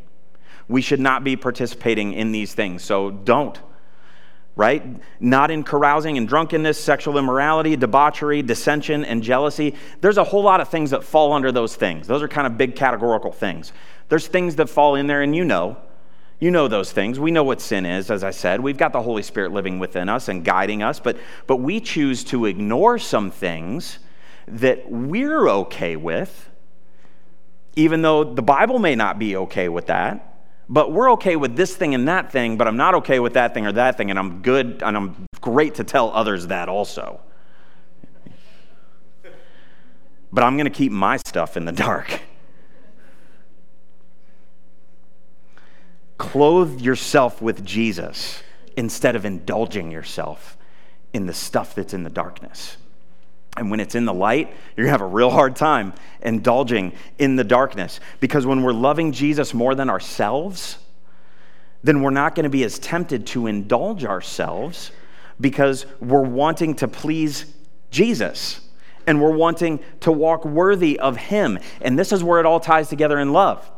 We 0.67 0.81
should 0.81 0.99
not 0.99 1.23
be 1.23 1.35
participating 1.35 2.13
in 2.13 2.31
these 2.31 2.53
things, 2.53 2.83
so 2.83 3.11
don't. 3.11 3.59
Right? 4.55 4.85
Not 5.19 5.51
in 5.51 5.63
carousing 5.63 6.17
and 6.17 6.29
drunkenness, 6.29 6.81
sexual 6.81 7.17
immorality, 7.17 7.75
debauchery, 7.75 8.41
dissension, 8.41 9.03
and 9.03 9.21
jealousy. 9.21 9.75
There's 9.99 10.17
a 10.17 10.23
whole 10.23 10.43
lot 10.43 10.61
of 10.61 10.69
things 10.69 10.91
that 10.91 11.03
fall 11.03 11.33
under 11.33 11.51
those 11.51 11.75
things. 11.75 12.07
Those 12.07 12.21
are 12.21 12.29
kind 12.29 12.47
of 12.47 12.57
big 12.57 12.73
categorical 12.73 13.33
things. 13.33 13.73
There's 14.07 14.27
things 14.27 14.55
that 14.55 14.69
fall 14.69 14.95
in 14.95 15.07
there, 15.07 15.21
and 15.21 15.35
you 15.35 15.43
know. 15.43 15.75
You 16.39 16.51
know 16.51 16.69
those 16.69 16.91
things. 16.91 17.19
We 17.19 17.31
know 17.31 17.43
what 17.43 17.59
sin 17.59 17.85
is, 17.85 18.09
as 18.09 18.23
I 18.23 18.31
said. 18.31 18.61
We've 18.61 18.77
got 18.77 18.93
the 18.93 19.01
Holy 19.01 19.23
Spirit 19.23 19.51
living 19.51 19.77
within 19.77 20.07
us 20.07 20.29
and 20.29 20.43
guiding 20.43 20.83
us, 20.83 21.01
but, 21.01 21.17
but 21.47 21.57
we 21.57 21.81
choose 21.81 22.23
to 22.25 22.45
ignore 22.45 22.97
some 22.97 23.31
things 23.31 23.99
that 24.47 24.89
we're 24.91 25.49
okay 25.49 25.95
with, 25.95 26.49
even 27.75 28.01
though 28.01 28.23
the 28.23 28.41
Bible 28.41 28.79
may 28.79 28.95
not 28.95 29.19
be 29.19 29.35
okay 29.35 29.69
with 29.69 29.87
that. 29.87 30.33
But 30.67 30.91
we're 30.91 31.11
okay 31.13 31.35
with 31.35 31.55
this 31.55 31.75
thing 31.75 31.93
and 31.93 32.07
that 32.07 32.31
thing, 32.31 32.57
but 32.57 32.67
I'm 32.67 32.77
not 32.77 32.95
okay 32.95 33.19
with 33.19 33.33
that 33.33 33.53
thing 33.53 33.67
or 33.67 33.71
that 33.73 33.97
thing, 33.97 34.09
and 34.09 34.17
I'm 34.17 34.41
good 34.41 34.81
and 34.81 34.97
I'm 34.97 35.25
great 35.39 35.75
to 35.75 35.83
tell 35.83 36.09
others 36.11 36.47
that 36.47 36.69
also. 36.69 37.19
But 40.31 40.43
I'm 40.43 40.57
going 40.57 40.65
to 40.65 40.75
keep 40.75 40.91
my 40.91 41.17
stuff 41.17 41.55
in 41.55 41.65
the 41.65 41.71
dark. 41.71 42.21
Clothe 46.17 46.81
yourself 46.81 47.41
with 47.41 47.63
Jesus 47.63 48.41
instead 48.75 49.15
of 49.15 49.23
indulging 49.23 49.91
yourself 49.91 50.57
in 51.13 51.27
the 51.27 51.33
stuff 51.33 51.75
that's 51.75 51.93
in 51.93 52.03
the 52.03 52.09
darkness. 52.09 52.77
And 53.57 53.71
when 53.71 53.79
it's 53.79 53.95
in 53.95 54.05
the 54.05 54.13
light, 54.13 54.53
you're 54.75 54.85
to 54.85 54.91
have 54.91 55.01
a 55.01 55.05
real 55.05 55.29
hard 55.29 55.55
time 55.55 55.93
indulging 56.21 56.93
in 57.17 57.35
the 57.35 57.43
darkness. 57.43 57.99
Because 58.19 58.45
when 58.45 58.63
we're 58.63 58.73
loving 58.73 59.11
Jesus 59.11 59.53
more 59.53 59.75
than 59.75 59.89
ourselves, 59.89 60.77
then 61.83 62.01
we're 62.01 62.09
not 62.09 62.35
going 62.35 62.43
to 62.43 62.49
be 62.49 62.63
as 62.63 62.79
tempted 62.79 63.27
to 63.27 63.47
indulge 63.47 64.03
ourselves 64.03 64.91
because 65.39 65.85
we're 65.99 66.21
wanting 66.21 66.75
to 66.75 66.87
please 66.87 67.45
Jesus 67.91 68.61
and 69.07 69.21
we're 69.21 69.35
wanting 69.35 69.79
to 70.01 70.11
walk 70.11 70.45
worthy 70.45 70.99
of 70.99 71.15
Him. 71.15 71.59
And 71.81 71.97
this 71.97 72.11
is 72.11 72.23
where 72.23 72.39
it 72.39 72.45
all 72.45 72.59
ties 72.59 72.89
together 72.89 73.19
in 73.19 73.31
love. 73.31 73.69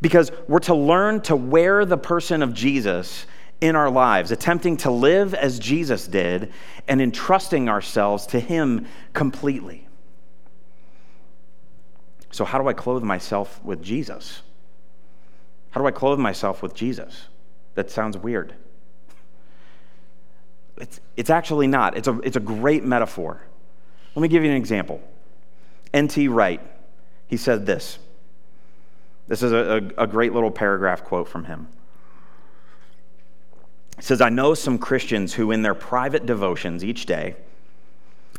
Because 0.00 0.32
we're 0.48 0.60
to 0.60 0.74
learn 0.74 1.20
to 1.22 1.36
wear 1.36 1.84
the 1.84 1.98
person 1.98 2.42
of 2.42 2.54
Jesus 2.54 3.26
in 3.62 3.76
our 3.76 3.88
lives, 3.88 4.32
attempting 4.32 4.76
to 4.76 4.90
live 4.90 5.34
as 5.34 5.60
Jesus 5.60 6.08
did 6.08 6.52
and 6.88 7.00
entrusting 7.00 7.68
ourselves 7.68 8.26
to 8.26 8.40
Him 8.40 8.86
completely. 9.12 9.86
So, 12.32 12.44
how 12.44 12.60
do 12.60 12.66
I 12.66 12.72
clothe 12.72 13.04
myself 13.04 13.62
with 13.62 13.80
Jesus? 13.80 14.42
How 15.70 15.80
do 15.80 15.86
I 15.86 15.92
clothe 15.92 16.18
myself 16.18 16.60
with 16.60 16.74
Jesus? 16.74 17.28
That 17.76 17.88
sounds 17.88 18.18
weird. 18.18 18.52
It's, 20.78 21.00
it's 21.16 21.30
actually 21.30 21.68
not. 21.68 21.96
It's 21.96 22.08
a, 22.08 22.18
it's 22.20 22.36
a 22.36 22.40
great 22.40 22.82
metaphor. 22.84 23.40
Let 24.16 24.22
me 24.22 24.28
give 24.28 24.42
you 24.42 24.50
an 24.50 24.56
example. 24.56 25.00
N.T. 25.94 26.26
Wright, 26.26 26.60
he 27.28 27.36
said 27.36 27.64
this. 27.64 27.98
This 29.28 29.44
is 29.44 29.52
a, 29.52 29.90
a, 29.96 30.02
a 30.02 30.06
great 30.08 30.32
little 30.32 30.50
paragraph 30.50 31.04
quote 31.04 31.28
from 31.28 31.44
him. 31.44 31.68
It 34.02 34.06
says, 34.06 34.20
I 34.20 34.30
know 34.30 34.54
some 34.54 34.78
Christians 34.78 35.34
who, 35.34 35.52
in 35.52 35.62
their 35.62 35.76
private 35.76 36.26
devotions 36.26 36.82
each 36.82 37.06
day, 37.06 37.36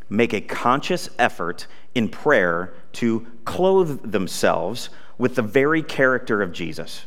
make 0.10 0.34
a 0.34 0.42
conscious 0.42 1.10
effort 1.18 1.68
in 1.96 2.10
prayer 2.10 2.74
to 2.92 3.26
clothe 3.46 4.12
themselves 4.12 4.90
with 5.18 5.36
the 5.36 5.42
very 5.42 5.82
character 5.82 6.42
of 6.42 6.52
Jesus. 6.52 7.06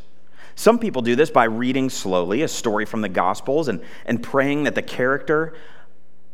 Some 0.55 0.79
people 0.79 1.03
do 1.03 1.15
this 1.15 1.31
by 1.31 1.45
reading 1.45 1.91
slowly 1.91 2.41
a 2.41 2.49
story 2.49 2.87
from 2.87 3.03
the 3.03 3.11
Gospels 3.11 3.69
and, 3.69 3.83
and 4.07 4.23
praying 4.23 4.63
that 4.63 4.75
the 4.75 4.81
character 4.81 5.53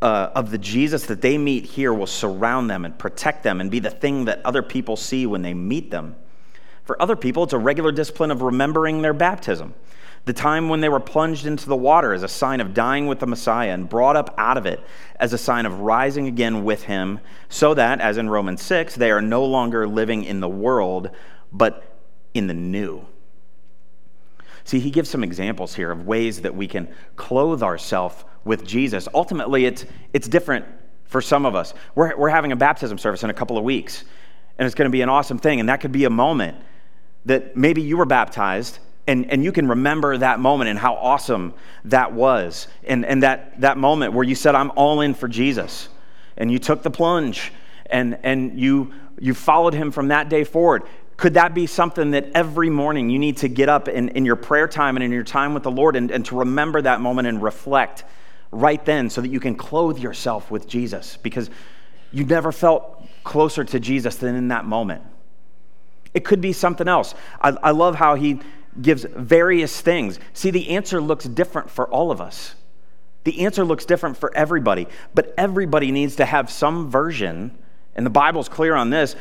uh, 0.01 0.29
of 0.33 0.49
the 0.49 0.57
Jesus 0.57 1.05
that 1.07 1.19
they 1.19 1.37
meet 1.37 1.65
here 1.65 1.93
will 1.93 2.07
surround 2.07 2.69
them 2.69 2.85
and 2.85 2.97
protect 2.97 3.43
them 3.43 3.59
and 3.59 3.69
be 3.69 3.79
the 3.79 3.91
thing 3.91 4.23
that 4.23 4.39
other 4.45 4.63
people 4.63 4.95
see 4.95 5.25
when 5.25 5.41
they 5.41 5.53
meet 5.53 5.91
them. 5.91 6.15
For 6.85 7.01
other 7.01 7.17
people, 7.17 7.43
it's 7.43 7.51
a 7.51 7.59
regular 7.59 7.91
discipline 7.91 8.31
of 8.31 8.41
remembering 8.41 9.01
their 9.01 9.11
baptism 9.11 9.73
the 10.25 10.33
time 10.33 10.69
when 10.69 10.79
they 10.79 10.89
were 10.89 10.99
plunged 10.99 11.45
into 11.45 11.67
the 11.67 11.75
water 11.75 12.13
as 12.13 12.23
a 12.23 12.27
sign 12.27 12.61
of 12.61 12.73
dying 12.73 13.07
with 13.07 13.19
the 13.19 13.27
Messiah 13.27 13.71
and 13.71 13.89
brought 13.89 14.15
up 14.15 14.33
out 14.37 14.57
of 14.57 14.65
it 14.65 14.79
as 15.19 15.33
a 15.33 15.37
sign 15.37 15.65
of 15.65 15.81
rising 15.81 16.27
again 16.27 16.63
with 16.63 16.83
him, 16.83 17.19
so 17.49 17.73
that, 17.73 17.99
as 17.99 18.17
in 18.17 18.29
Romans 18.29 18.61
6, 18.61 18.95
they 18.95 19.11
are 19.11 19.21
no 19.21 19.43
longer 19.43 19.87
living 19.87 20.23
in 20.23 20.39
the 20.39 20.47
world, 20.47 21.09
but 21.51 21.97
in 22.33 22.47
the 22.47 22.53
new. 22.53 23.05
See, 24.63 24.79
he 24.79 24.91
gives 24.91 25.09
some 25.09 25.23
examples 25.23 25.75
here 25.75 25.91
of 25.91 26.07
ways 26.07 26.41
that 26.41 26.55
we 26.55 26.67
can 26.67 26.87
clothe 27.17 27.61
ourselves 27.61 28.23
with 28.45 28.65
Jesus. 28.65 29.09
Ultimately, 29.13 29.65
it's, 29.65 29.85
it's 30.13 30.27
different 30.27 30.65
for 31.05 31.21
some 31.21 31.45
of 31.45 31.53
us. 31.53 31.73
We're, 31.95 32.15
we're 32.15 32.29
having 32.29 32.53
a 32.53 32.55
baptism 32.55 32.97
service 32.97 33.23
in 33.23 33.29
a 33.29 33.33
couple 33.33 33.57
of 33.57 33.65
weeks, 33.65 34.05
and 34.57 34.65
it's 34.65 34.75
going 34.75 34.87
to 34.87 34.91
be 34.91 35.01
an 35.01 35.09
awesome 35.09 35.37
thing, 35.37 35.59
and 35.59 35.67
that 35.67 35.81
could 35.81 35.91
be 35.91 36.05
a 36.05 36.09
moment 36.09 36.57
that 37.25 37.57
maybe 37.57 37.81
you 37.81 37.97
were 37.97 38.05
baptized 38.05 38.79
and, 39.05 39.29
and 39.29 39.43
you 39.43 39.51
can 39.51 39.67
remember 39.67 40.17
that 40.17 40.39
moment 40.39 40.69
and 40.69 40.79
how 40.79 40.95
awesome 40.95 41.53
that 41.85 42.13
was. 42.13 42.67
And, 42.85 43.05
and 43.05 43.23
that, 43.23 43.59
that 43.61 43.77
moment 43.77 44.13
where 44.13 44.23
you 44.23 44.35
said, 44.35 44.55
I'm 44.55 44.71
all 44.75 45.01
in 45.01 45.13
for 45.13 45.27
Jesus. 45.27 45.89
And 46.37 46.51
you 46.51 46.59
took 46.59 46.83
the 46.83 46.91
plunge 46.91 47.51
and, 47.87 48.17
and 48.23 48.57
you, 48.59 48.93
you 49.19 49.33
followed 49.33 49.73
him 49.73 49.91
from 49.91 50.07
that 50.07 50.29
day 50.29 50.45
forward. 50.45 50.83
Could 51.17 51.35
that 51.35 51.53
be 51.53 51.67
something 51.67 52.11
that 52.11 52.31
every 52.33 52.69
morning 52.69 53.09
you 53.09 53.19
need 53.19 53.37
to 53.37 53.47
get 53.47 53.69
up 53.69 53.87
in, 53.87 54.09
in 54.09 54.25
your 54.25 54.35
prayer 54.35 54.67
time 54.67 54.95
and 54.95 55.03
in 55.03 55.11
your 55.11 55.23
time 55.23 55.53
with 55.53 55.63
the 55.63 55.71
Lord 55.71 55.95
and, 55.95 56.09
and 56.09 56.25
to 56.27 56.39
remember 56.39 56.81
that 56.81 57.01
moment 57.01 57.27
and 57.27 57.43
reflect 57.43 58.05
right 58.51 58.83
then 58.85 59.09
so 59.09 59.21
that 59.21 59.29
you 59.29 59.39
can 59.39 59.55
clothe 59.55 59.99
yourself 59.99 60.49
with 60.49 60.67
Jesus? 60.67 61.17
Because 61.17 61.49
you 62.11 62.25
never 62.25 62.51
felt 62.51 63.05
closer 63.23 63.63
to 63.63 63.79
Jesus 63.79 64.15
than 64.15 64.35
in 64.35 64.47
that 64.47 64.65
moment. 64.65 65.03
It 66.13 66.23
could 66.23 66.41
be 66.41 66.53
something 66.53 66.87
else. 66.87 67.15
I, 67.41 67.49
I 67.49 67.71
love 67.71 67.95
how 67.95 68.15
he 68.15 68.39
gives 68.81 69.03
various 69.03 69.81
things. 69.81 70.19
See, 70.33 70.49
the 70.51 70.69
answer 70.69 70.99
looks 70.99 71.25
different 71.25 71.69
for 71.69 71.87
all 71.87 72.11
of 72.11 72.19
us. 72.19 72.55
The 73.23 73.45
answer 73.45 73.63
looks 73.63 73.85
different 73.85 74.17
for 74.17 74.35
everybody, 74.35 74.87
but 75.13 75.33
everybody 75.37 75.91
needs 75.91 76.17
to 76.17 76.25
have 76.25 76.49
some 76.49 76.89
version, 76.89 77.57
and 77.95 78.05
the 78.05 78.09
Bible's 78.09 78.49
clear 78.49 78.75
on 78.75 78.89
this. 78.89 79.15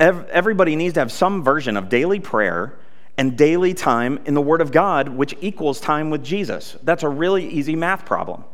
Everybody 0.00 0.74
needs 0.74 0.94
to 0.94 1.00
have 1.00 1.12
some 1.12 1.42
version 1.44 1.76
of 1.76 1.88
daily 1.88 2.18
prayer 2.18 2.78
and 3.18 3.36
daily 3.36 3.74
time 3.74 4.18
in 4.24 4.32
the 4.34 4.40
Word 4.40 4.62
of 4.62 4.72
God, 4.72 5.10
which 5.10 5.36
equals 5.42 5.80
time 5.80 6.08
with 6.08 6.24
Jesus. 6.24 6.76
That's 6.82 7.02
a 7.02 7.08
really 7.08 7.46
easy 7.46 7.76
math 7.76 8.06
problem. 8.06 8.44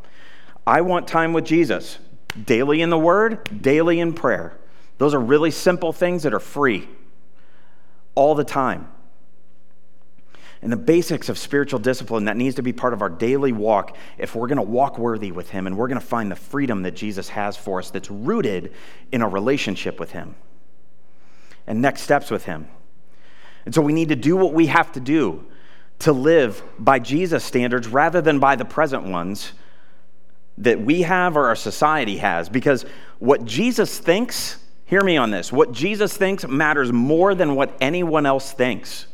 I 0.67 0.81
want 0.81 1.07
time 1.07 1.31
with 1.31 1.45
Jesus, 1.45 1.97
daily 2.45 2.81
in 2.81 2.89
the 2.89 2.99
Word, 2.99 3.61
daily 3.61 4.01
in 4.01 4.13
prayer. 4.13 4.57
Those 4.97 5.13
are 5.13 5.19
really 5.19 5.49
simple 5.49 5.93
things 5.93 6.23
that 6.23 6.33
are 6.33 6.41
free 6.41 6.89
all 8.15 8.35
the 8.35 8.43
time 8.43 8.89
and 10.61 10.71
the 10.71 10.77
basics 10.77 11.29
of 11.29 11.37
spiritual 11.37 11.79
discipline 11.79 12.25
that 12.25 12.35
needs 12.35 12.55
to 12.55 12.61
be 12.61 12.73
part 12.73 12.93
of 12.93 13.01
our 13.01 13.09
daily 13.09 13.51
walk 13.51 13.95
if 14.17 14.35
we're 14.35 14.47
going 14.47 14.57
to 14.57 14.61
walk 14.61 14.97
worthy 14.97 15.31
with 15.31 15.49
Him 15.49 15.67
and 15.67 15.77
we're 15.77 15.87
going 15.87 15.99
to 15.99 16.05
find 16.05 16.29
the 16.29 16.35
freedom 16.35 16.83
that 16.83 16.95
Jesus 16.95 17.29
has 17.29 17.55
for 17.55 17.79
us 17.79 17.91
that's 17.91 18.11
rooted 18.11 18.73
in 19.11 19.21
a 19.21 19.27
relationship 19.27 19.99
with 19.99 20.11
Him 20.11 20.35
and 21.65 21.81
next 21.81 22.01
steps 22.01 22.29
with 22.29 22.45
Him. 22.45 22.67
And 23.65 23.73
so 23.73 23.81
we 23.81 23.93
need 23.93 24.09
to 24.09 24.15
do 24.15 24.35
what 24.35 24.53
we 24.53 24.67
have 24.67 24.91
to 24.93 24.99
do 24.99 25.45
to 25.99 26.11
live 26.11 26.61
by 26.77 26.99
Jesus' 26.99 27.43
standards 27.43 27.87
rather 27.87 28.21
than 28.21 28.39
by 28.39 28.55
the 28.55 28.65
present 28.65 29.03
ones 29.03 29.51
that 30.57 30.79
we 30.79 31.03
have 31.03 31.37
or 31.37 31.47
our 31.47 31.55
society 31.55 32.17
has. 32.17 32.49
Because 32.49 32.85
what 33.19 33.45
Jesus 33.45 33.97
thinks, 33.97 34.57
hear 34.85 35.03
me 35.03 35.17
on 35.17 35.31
this, 35.31 35.51
what 35.51 35.71
Jesus 35.71 36.15
thinks 36.15 36.47
matters 36.47 36.91
more 36.91 37.35
than 37.35 37.55
what 37.55 37.75
anyone 37.79 38.25
else 38.25 38.51
thinks. 38.51 39.05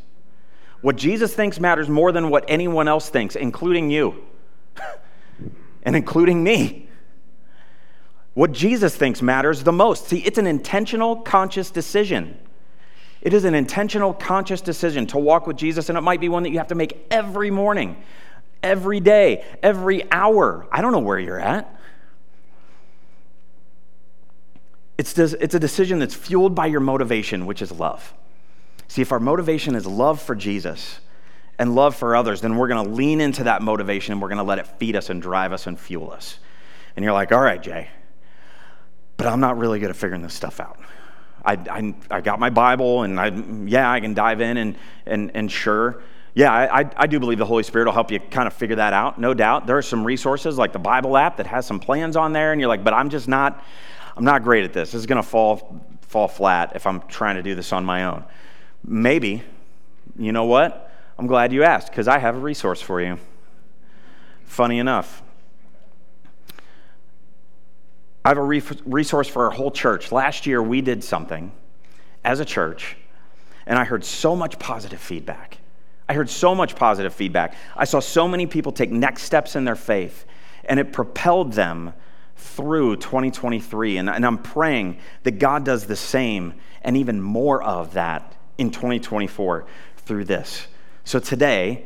What 0.85 0.97
Jesus 0.97 1.33
thinks 1.33 1.59
matters 1.59 1.89
more 1.89 2.11
than 2.11 2.29
what 2.29 2.45
anyone 2.47 2.87
else 2.87 3.09
thinks, 3.09 3.35
including 3.35 3.89
you 3.89 4.23
and 5.81 5.95
including 5.95 6.43
me. 6.43 6.87
What 8.35 8.51
Jesus 8.51 8.95
thinks 8.95 9.19
matters 9.19 9.63
the 9.63 9.71
most. 9.71 10.05
See, 10.05 10.19
it's 10.19 10.37
an 10.37 10.45
intentional, 10.45 11.15
conscious 11.15 11.71
decision. 11.71 12.37
It 13.23 13.33
is 13.33 13.45
an 13.45 13.55
intentional, 13.55 14.13
conscious 14.13 14.61
decision 14.61 15.07
to 15.07 15.17
walk 15.17 15.47
with 15.47 15.57
Jesus, 15.57 15.89
and 15.89 15.97
it 15.97 16.01
might 16.01 16.21
be 16.21 16.29
one 16.29 16.43
that 16.43 16.51
you 16.51 16.59
have 16.59 16.67
to 16.67 16.75
make 16.75 17.07
every 17.09 17.49
morning, 17.49 17.97
every 18.61 18.99
day, 18.99 19.43
every 19.63 20.03
hour. 20.11 20.67
I 20.71 20.81
don't 20.81 20.91
know 20.91 20.99
where 20.99 21.17
you're 21.17 21.39
at. 21.39 21.67
It's, 24.99 25.17
it's 25.17 25.55
a 25.55 25.59
decision 25.59 25.97
that's 25.97 26.13
fueled 26.13 26.53
by 26.53 26.67
your 26.67 26.79
motivation, 26.79 27.47
which 27.47 27.63
is 27.63 27.71
love. 27.71 28.13
See, 28.87 29.01
if 29.01 29.11
our 29.11 29.19
motivation 29.19 29.75
is 29.75 29.85
love 29.85 30.21
for 30.21 30.35
Jesus 30.35 30.99
and 31.57 31.75
love 31.75 31.95
for 31.95 32.15
others, 32.15 32.41
then 32.41 32.57
we're 32.57 32.67
going 32.67 32.85
to 32.85 32.91
lean 32.91 33.21
into 33.21 33.45
that 33.45 33.61
motivation 33.61 34.13
and 34.13 34.21
we're 34.21 34.29
going 34.29 34.37
to 34.37 34.43
let 34.43 34.59
it 34.59 34.67
feed 34.67 34.95
us 34.95 35.09
and 35.09 35.21
drive 35.21 35.53
us 35.53 35.67
and 35.67 35.79
fuel 35.79 36.11
us. 36.11 36.39
And 36.95 37.03
you're 37.03 37.13
like, 37.13 37.31
all 37.31 37.41
right, 37.41 37.61
Jay, 37.61 37.89
but 39.17 39.27
I'm 39.27 39.39
not 39.39 39.57
really 39.57 39.79
good 39.79 39.89
at 39.89 39.95
figuring 39.95 40.21
this 40.21 40.33
stuff 40.33 40.59
out. 40.59 40.79
I, 41.43 41.53
I, 41.53 41.95
I 42.09 42.21
got 42.21 42.39
my 42.39 42.49
Bible, 42.49 43.03
and 43.03 43.19
I, 43.19 43.27
yeah, 43.65 43.91
I 43.91 43.99
can 43.99 44.15
dive 44.15 44.41
in, 44.41 44.57
and, 44.57 44.75
and, 45.05 45.31
and 45.35 45.51
sure, 45.51 46.01
yeah, 46.33 46.51
I, 46.51 46.89
I 46.97 47.07
do 47.07 47.19
believe 47.19 47.37
the 47.37 47.45
Holy 47.45 47.63
Spirit 47.63 47.85
will 47.85 47.93
help 47.93 48.11
you 48.11 48.19
kind 48.19 48.47
of 48.47 48.53
figure 48.53 48.77
that 48.77 48.93
out, 48.93 49.19
no 49.19 49.33
doubt. 49.33 49.67
There 49.67 49.77
are 49.77 49.83
some 49.83 50.03
resources 50.03 50.57
like 50.57 50.73
the 50.73 50.79
Bible 50.79 51.15
app 51.15 51.37
that 51.37 51.47
has 51.47 51.65
some 51.65 51.79
plans 51.79 52.17
on 52.17 52.33
there, 52.33 52.51
and 52.51 52.59
you're 52.59 52.67
like, 52.67 52.83
but 52.83 52.93
I'm 52.93 53.09
just 53.09 53.27
not, 53.27 53.63
I'm 54.17 54.25
not 54.25 54.43
great 54.43 54.63
at 54.63 54.73
this. 54.73 54.91
This 54.91 54.99
is 54.99 55.05
going 55.05 55.21
to 55.21 55.27
fall, 55.27 55.85
fall 56.01 56.27
flat 56.27 56.75
if 56.75 56.87
I'm 56.87 57.01
trying 57.07 57.35
to 57.35 57.43
do 57.43 57.55
this 57.55 57.71
on 57.71 57.85
my 57.85 58.05
own. 58.05 58.23
Maybe, 58.87 59.41
you 60.17 60.31
know 60.31 60.45
what? 60.45 60.91
I'm 61.17 61.27
glad 61.27 61.51
you 61.51 61.63
asked 61.63 61.89
because 61.89 62.07
I 62.07 62.19
have 62.19 62.35
a 62.35 62.39
resource 62.39 62.81
for 62.81 63.01
you. 63.01 63.17
Funny 64.43 64.77
enough, 64.77 65.23
I 68.23 68.29
have 68.29 68.37
a 68.37 68.43
resource 68.43 69.27
for 69.27 69.45
our 69.45 69.51
whole 69.51 69.71
church. 69.71 70.11
Last 70.11 70.45
year, 70.45 70.61
we 70.61 70.81
did 70.81 71.03
something 71.03 71.51
as 72.23 72.39
a 72.39 72.45
church, 72.45 72.95
and 73.65 73.79
I 73.79 73.85
heard 73.85 74.03
so 74.03 74.35
much 74.35 74.59
positive 74.59 74.99
feedback. 74.99 75.57
I 76.07 76.13
heard 76.13 76.29
so 76.29 76.53
much 76.53 76.75
positive 76.75 77.13
feedback. 77.13 77.55
I 77.75 77.85
saw 77.85 77.99
so 77.99 78.27
many 78.27 78.45
people 78.45 78.71
take 78.71 78.91
next 78.91 79.23
steps 79.23 79.55
in 79.55 79.65
their 79.65 79.75
faith, 79.75 80.25
and 80.65 80.79
it 80.79 80.93
propelled 80.93 81.53
them 81.53 81.93
through 82.35 82.97
2023. 82.97 83.97
And, 83.97 84.09
and 84.09 84.25
I'm 84.25 84.37
praying 84.37 84.99
that 85.23 85.39
God 85.39 85.65
does 85.65 85.85
the 85.85 85.95
same 85.95 86.53
and 86.83 86.97
even 86.97 87.19
more 87.21 87.63
of 87.63 87.93
that 87.93 88.34
in 88.57 88.71
2024 88.71 89.65
through 89.97 90.25
this. 90.25 90.67
So 91.03 91.19
today, 91.19 91.85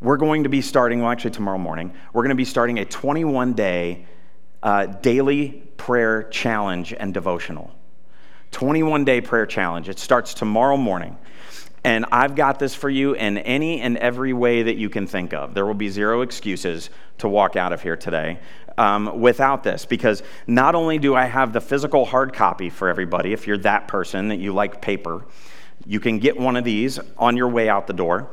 we're 0.00 0.16
going 0.16 0.42
to 0.42 0.48
be 0.48 0.60
starting, 0.60 1.00
well, 1.00 1.10
actually, 1.10 1.30
tomorrow 1.30 1.58
morning, 1.58 1.92
we're 2.12 2.22
going 2.22 2.30
to 2.30 2.34
be 2.34 2.44
starting 2.44 2.78
a 2.78 2.84
21 2.84 3.52
day 3.54 4.06
uh, 4.62 4.86
daily 4.86 5.62
prayer 5.76 6.24
challenge 6.24 6.92
and 6.92 7.12
devotional. 7.12 7.72
21 8.52 9.04
day 9.04 9.20
prayer 9.20 9.46
challenge. 9.46 9.88
It 9.88 9.98
starts 9.98 10.34
tomorrow 10.34 10.76
morning. 10.76 11.16
And 11.84 12.06
I've 12.12 12.36
got 12.36 12.60
this 12.60 12.74
for 12.74 12.88
you 12.88 13.14
in 13.14 13.38
any 13.38 13.80
and 13.80 13.96
every 13.96 14.32
way 14.32 14.62
that 14.62 14.76
you 14.76 14.88
can 14.88 15.06
think 15.06 15.34
of. 15.34 15.54
There 15.54 15.66
will 15.66 15.74
be 15.74 15.88
zero 15.88 16.20
excuses 16.20 16.90
to 17.18 17.28
walk 17.28 17.56
out 17.56 17.72
of 17.72 17.82
here 17.82 17.96
today 17.96 18.38
um, 18.78 19.20
without 19.20 19.64
this, 19.64 19.84
because 19.84 20.22
not 20.46 20.76
only 20.76 20.98
do 20.98 21.16
I 21.16 21.24
have 21.24 21.52
the 21.52 21.60
physical 21.60 22.04
hard 22.04 22.32
copy 22.34 22.70
for 22.70 22.88
everybody, 22.88 23.32
if 23.32 23.48
you're 23.48 23.58
that 23.58 23.88
person 23.88 24.28
that 24.28 24.38
you 24.38 24.52
like 24.52 24.80
paper, 24.80 25.24
you 25.86 26.00
can 26.00 26.18
get 26.18 26.38
one 26.38 26.56
of 26.56 26.64
these 26.64 26.98
on 27.18 27.36
your 27.36 27.48
way 27.48 27.68
out 27.68 27.86
the 27.86 27.92
door. 27.92 28.30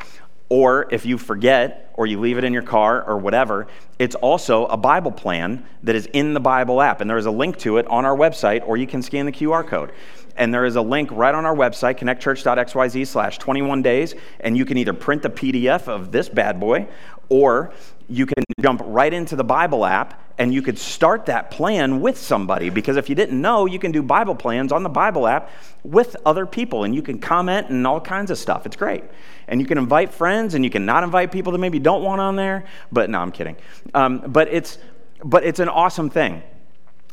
Or 0.49 0.87
if 0.91 1.05
you 1.05 1.17
forget 1.17 1.91
or 1.93 2.07
you 2.07 2.19
leave 2.19 2.37
it 2.37 2.43
in 2.43 2.53
your 2.53 2.63
car 2.63 3.03
or 3.03 3.17
whatever, 3.17 3.67
it's 3.99 4.15
also 4.15 4.65
a 4.65 4.77
Bible 4.77 5.11
plan 5.11 5.63
that 5.83 5.95
is 5.95 6.07
in 6.07 6.33
the 6.33 6.39
Bible 6.39 6.81
app. 6.81 7.01
And 7.01 7.09
there 7.09 7.17
is 7.17 7.27
a 7.27 7.31
link 7.31 7.57
to 7.59 7.77
it 7.77 7.85
on 7.87 8.03
our 8.05 8.15
website, 8.15 8.67
or 8.67 8.75
you 8.75 8.87
can 8.87 9.03
scan 9.03 9.27
the 9.27 9.31
QR 9.31 9.67
code. 9.67 9.91
And 10.35 10.53
there 10.53 10.65
is 10.65 10.75
a 10.75 10.81
link 10.81 11.11
right 11.11 11.35
on 11.35 11.45
our 11.45 11.55
website, 11.55 11.99
connectchurch.xyz 11.99 13.05
slash 13.05 13.37
21 13.37 13.81
days. 13.81 14.15
And 14.39 14.57
you 14.57 14.65
can 14.65 14.77
either 14.77 14.93
print 14.93 15.21
the 15.21 15.29
PDF 15.29 15.87
of 15.87 16.11
this 16.11 16.29
bad 16.29 16.59
boy, 16.59 16.87
or 17.27 17.71
you 18.07 18.25
can 18.25 18.43
jump 18.59 18.81
right 18.85 19.13
into 19.13 19.35
the 19.35 19.43
Bible 19.43 19.85
app 19.85 20.19
and 20.39 20.53
you 20.53 20.61
could 20.61 20.79
start 20.79 21.25
that 21.25 21.51
plan 21.51 21.99
with 21.99 22.17
somebody. 22.17 22.69
Because 22.69 22.95
if 22.95 23.09
you 23.09 23.15
didn't 23.15 23.39
know, 23.39 23.65
you 23.65 23.77
can 23.77 23.91
do 23.91 24.01
Bible 24.01 24.33
plans 24.33 24.71
on 24.71 24.83
the 24.83 24.89
Bible 24.89 25.27
app 25.27 25.51
with 25.83 26.15
other 26.25 26.45
people 26.45 26.85
and 26.85 26.95
you 26.95 27.01
can 27.01 27.19
comment 27.19 27.69
and 27.69 27.85
all 27.85 27.99
kinds 27.99 28.31
of 28.31 28.37
stuff. 28.37 28.65
It's 28.65 28.77
great. 28.77 29.03
And 29.49 29.59
you 29.59 29.67
can 29.67 29.77
invite 29.77 30.13
friends 30.13 30.55
and 30.55 30.63
you 30.63 30.71
can 30.71 30.85
not 30.85 31.03
invite 31.03 31.33
people 31.33 31.51
that 31.51 31.57
maybe 31.57 31.77
don't 31.77 32.03
want 32.03 32.21
on 32.21 32.37
there. 32.37 32.65
But 32.89 33.09
no, 33.09 33.19
I'm 33.19 33.33
kidding. 33.33 33.57
Um, 33.93 34.23
but, 34.27 34.47
it's, 34.47 34.77
but 35.25 35.43
it's 35.43 35.59
an 35.59 35.67
awesome 35.67 36.09
thing 36.09 36.41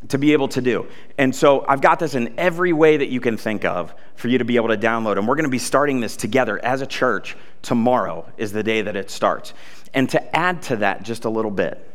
to 0.09 0.19
be 0.19 0.33
able 0.33 0.47
to 0.47 0.61
do. 0.61 0.87
And 1.19 1.35
so 1.35 1.65
I've 1.67 1.81
got 1.81 1.99
this 1.99 2.15
in 2.15 2.33
every 2.39 2.73
way 2.73 2.97
that 2.97 3.09
you 3.09 3.21
can 3.21 3.37
think 3.37 3.65
of 3.65 3.93
for 4.15 4.29
you 4.29 4.39
to 4.39 4.45
be 4.45 4.55
able 4.55 4.69
to 4.69 4.77
download. 4.77 5.19
And 5.19 5.27
we're 5.27 5.35
going 5.35 5.45
to 5.45 5.51
be 5.51 5.59
starting 5.59 5.99
this 5.99 6.17
together 6.17 6.65
as 6.65 6.81
a 6.81 6.87
church. 6.87 7.37
Tomorrow 7.63 8.31
is 8.37 8.53
the 8.53 8.63
day 8.63 8.83
that 8.83 8.95
it 8.95 9.11
starts. 9.11 9.53
And 9.95 10.09
to 10.11 10.37
add 10.37 10.63
to 10.65 10.77
that 10.77 11.03
just 11.03 11.25
a 11.25 11.31
little 11.31 11.51
bit, 11.51 11.86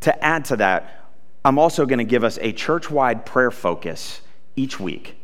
to 0.00 0.24
add 0.24 0.44
to 0.46 0.56
that, 0.56 1.06
I'm 1.44 1.58
also 1.58 1.86
going 1.86 1.98
to 1.98 2.04
give 2.04 2.24
us 2.24 2.38
a 2.40 2.52
church 2.52 2.90
wide 2.90 3.24
prayer 3.24 3.50
focus 3.50 4.20
each 4.56 4.80
week. 4.80 5.16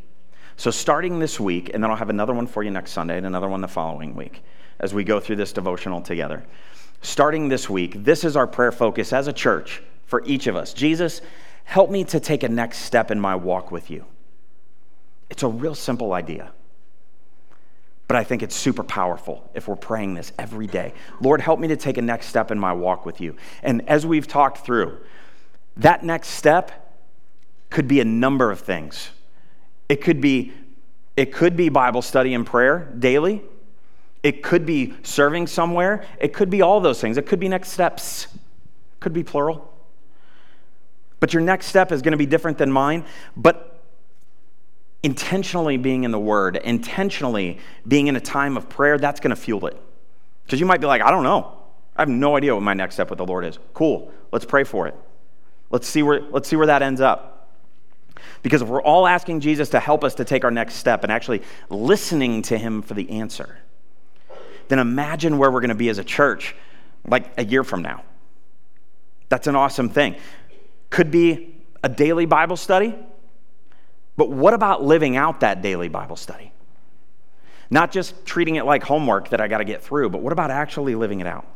So, 0.56 0.70
starting 0.70 1.18
this 1.18 1.40
week, 1.40 1.70
and 1.74 1.82
then 1.82 1.90
I'll 1.90 1.96
have 1.96 2.10
another 2.10 2.32
one 2.32 2.46
for 2.46 2.62
you 2.62 2.70
next 2.70 2.92
Sunday 2.92 3.16
and 3.16 3.26
another 3.26 3.48
one 3.48 3.60
the 3.60 3.68
following 3.68 4.14
week 4.14 4.44
as 4.78 4.94
we 4.94 5.04
go 5.04 5.18
through 5.18 5.36
this 5.36 5.52
devotional 5.52 6.00
together. 6.00 6.44
Starting 7.00 7.48
this 7.48 7.68
week, 7.68 8.04
this 8.04 8.22
is 8.22 8.36
our 8.36 8.46
prayer 8.46 8.70
focus 8.70 9.12
as 9.12 9.26
a 9.26 9.32
church 9.32 9.82
for 10.06 10.22
each 10.24 10.46
of 10.46 10.54
us. 10.54 10.72
Jesus, 10.72 11.20
help 11.64 11.90
me 11.90 12.04
to 12.04 12.20
take 12.20 12.42
a 12.42 12.48
next 12.48 12.78
step 12.78 13.10
in 13.10 13.18
my 13.18 13.34
walk 13.34 13.72
with 13.72 13.90
you. 13.90 14.04
It's 15.30 15.42
a 15.42 15.48
real 15.48 15.74
simple 15.74 16.12
idea. 16.12 16.52
But 18.08 18.16
I 18.16 18.24
think 18.24 18.42
it's 18.42 18.54
super 18.54 18.82
powerful 18.82 19.50
if 19.54 19.68
we're 19.68 19.76
praying 19.76 20.14
this 20.14 20.32
every 20.38 20.66
day. 20.66 20.92
Lord, 21.20 21.40
help 21.40 21.60
me 21.60 21.68
to 21.68 21.76
take 21.76 21.96
a 21.96 22.02
next 22.02 22.26
step 22.26 22.50
in 22.50 22.58
my 22.58 22.72
walk 22.72 23.06
with 23.06 23.20
you. 23.20 23.36
And 23.62 23.88
as 23.88 24.04
we've 24.04 24.26
talked 24.26 24.58
through, 24.58 24.98
that 25.78 26.04
next 26.04 26.28
step 26.28 26.94
could 27.70 27.88
be 27.88 28.00
a 28.00 28.04
number 28.04 28.50
of 28.50 28.60
things. 28.60 29.10
It 29.88 30.02
could 30.02 30.20
be 30.20 30.52
it 31.16 31.32
could 31.32 31.56
be 31.56 31.68
Bible 31.68 32.02
study 32.02 32.32
and 32.32 32.46
prayer 32.46 32.90
daily. 32.98 33.42
It 34.22 34.42
could 34.42 34.64
be 34.64 34.94
serving 35.02 35.46
somewhere. 35.46 36.06
It 36.18 36.32
could 36.32 36.48
be 36.48 36.62
all 36.62 36.80
those 36.80 37.00
things. 37.00 37.18
It 37.18 37.26
could 37.26 37.40
be 37.40 37.48
next 37.48 37.70
steps. 37.70 38.28
Could 39.00 39.12
be 39.12 39.22
plural. 39.22 39.68
But 41.20 41.32
your 41.32 41.42
next 41.42 41.66
step 41.66 41.92
is 41.92 42.02
going 42.02 42.12
to 42.12 42.18
be 42.18 42.26
different 42.26 42.56
than 42.56 42.70
mine. 42.72 43.04
But 43.36 43.71
intentionally 45.02 45.76
being 45.76 46.04
in 46.04 46.10
the 46.10 46.18
Word, 46.18 46.56
intentionally 46.56 47.58
being 47.86 48.06
in 48.06 48.16
a 48.16 48.20
time 48.20 48.56
of 48.56 48.68
prayer, 48.68 48.98
that's 48.98 49.20
going 49.20 49.30
to 49.30 49.36
fuel 49.36 49.66
it. 49.66 49.76
Because 50.44 50.60
you 50.60 50.66
might 50.66 50.80
be 50.80 50.86
like, 50.86 51.02
I 51.02 51.10
don't 51.10 51.24
know. 51.24 51.58
I 51.96 52.02
have 52.02 52.08
no 52.08 52.36
idea 52.36 52.54
what 52.54 52.62
my 52.62 52.74
next 52.74 52.94
step 52.94 53.10
with 53.10 53.18
the 53.18 53.26
Lord 53.26 53.44
is. 53.44 53.58
Cool. 53.74 54.10
Let's 54.30 54.44
pray 54.44 54.64
for 54.64 54.86
it. 54.86 54.94
Let's 55.70 55.86
see 55.88 56.02
where, 56.02 56.20
let's 56.30 56.48
see 56.48 56.56
where 56.56 56.66
that 56.66 56.82
ends 56.82 57.00
up. 57.00 57.48
Because 58.42 58.62
if 58.62 58.68
we're 58.68 58.82
all 58.82 59.06
asking 59.06 59.40
Jesus 59.40 59.70
to 59.70 59.80
help 59.80 60.04
us 60.04 60.14
to 60.16 60.24
take 60.24 60.44
our 60.44 60.50
next 60.50 60.74
step 60.74 61.02
and 61.02 61.12
actually 61.12 61.42
listening 61.70 62.42
to 62.42 62.58
Him 62.58 62.82
for 62.82 62.94
the 62.94 63.10
answer, 63.10 63.58
then 64.68 64.78
imagine 64.78 65.38
where 65.38 65.50
we're 65.50 65.60
going 65.60 65.70
to 65.70 65.74
be 65.74 65.88
as 65.88 65.98
a 65.98 66.04
church 66.04 66.54
like 67.06 67.32
a 67.36 67.44
year 67.44 67.64
from 67.64 67.82
now. 67.82 68.04
That's 69.28 69.46
an 69.46 69.56
awesome 69.56 69.88
thing. 69.88 70.16
Could 70.90 71.10
be 71.10 71.56
a 71.82 71.88
daily 71.88 72.26
Bible 72.26 72.56
study 72.56 72.94
but 74.16 74.30
what 74.30 74.54
about 74.54 74.82
living 74.84 75.16
out 75.16 75.40
that 75.40 75.62
daily 75.62 75.88
Bible 75.88 76.16
study? 76.16 76.52
Not 77.70 77.90
just 77.90 78.26
treating 78.26 78.56
it 78.56 78.66
like 78.66 78.82
homework 78.82 79.30
that 79.30 79.40
I 79.40 79.48
got 79.48 79.58
to 79.58 79.64
get 79.64 79.82
through, 79.82 80.10
but 80.10 80.20
what 80.20 80.32
about 80.32 80.50
actually 80.50 80.94
living 80.94 81.20
it 81.20 81.26
out? 81.26 81.46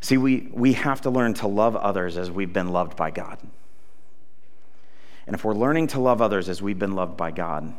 See, 0.00 0.16
we, 0.16 0.48
we 0.52 0.74
have 0.74 1.00
to 1.02 1.10
learn 1.10 1.34
to 1.34 1.48
love 1.48 1.76
others 1.76 2.16
as 2.16 2.30
we've 2.30 2.52
been 2.52 2.68
loved 2.68 2.96
by 2.96 3.10
God. 3.10 3.38
And 5.26 5.34
if 5.34 5.44
we're 5.44 5.54
learning 5.54 5.88
to 5.88 6.00
love 6.00 6.22
others 6.22 6.48
as 6.48 6.62
we've 6.62 6.78
been 6.78 6.94
loved 6.94 7.16
by 7.16 7.30
God, 7.30 7.74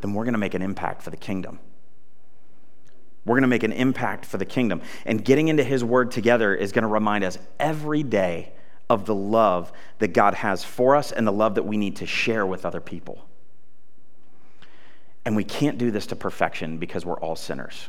then 0.00 0.14
we're 0.14 0.24
going 0.24 0.34
to 0.34 0.38
make 0.38 0.54
an 0.54 0.62
impact 0.62 1.02
for 1.02 1.10
the 1.10 1.16
kingdom. 1.16 1.58
We're 3.24 3.34
going 3.34 3.42
to 3.42 3.48
make 3.48 3.64
an 3.64 3.72
impact 3.72 4.24
for 4.24 4.38
the 4.38 4.44
kingdom. 4.44 4.80
And 5.04 5.24
getting 5.24 5.48
into 5.48 5.64
His 5.64 5.82
Word 5.82 6.12
together 6.12 6.54
is 6.54 6.72
going 6.72 6.84
to 6.84 6.88
remind 6.88 7.24
us 7.24 7.38
every 7.58 8.02
day 8.02 8.52
of 8.88 9.06
the 9.06 9.14
love 9.14 9.72
that 9.98 10.08
God 10.08 10.34
has 10.34 10.62
for 10.64 10.94
us 10.94 11.12
and 11.12 11.26
the 11.26 11.32
love 11.32 11.56
that 11.56 11.64
we 11.64 11.76
need 11.76 11.96
to 11.96 12.06
share 12.06 12.46
with 12.46 12.64
other 12.64 12.80
people. 12.80 13.26
And 15.24 15.34
we 15.34 15.44
can't 15.44 15.76
do 15.76 15.90
this 15.90 16.06
to 16.06 16.16
perfection 16.16 16.78
because 16.78 17.04
we're 17.04 17.18
all 17.18 17.34
sinners. 17.34 17.88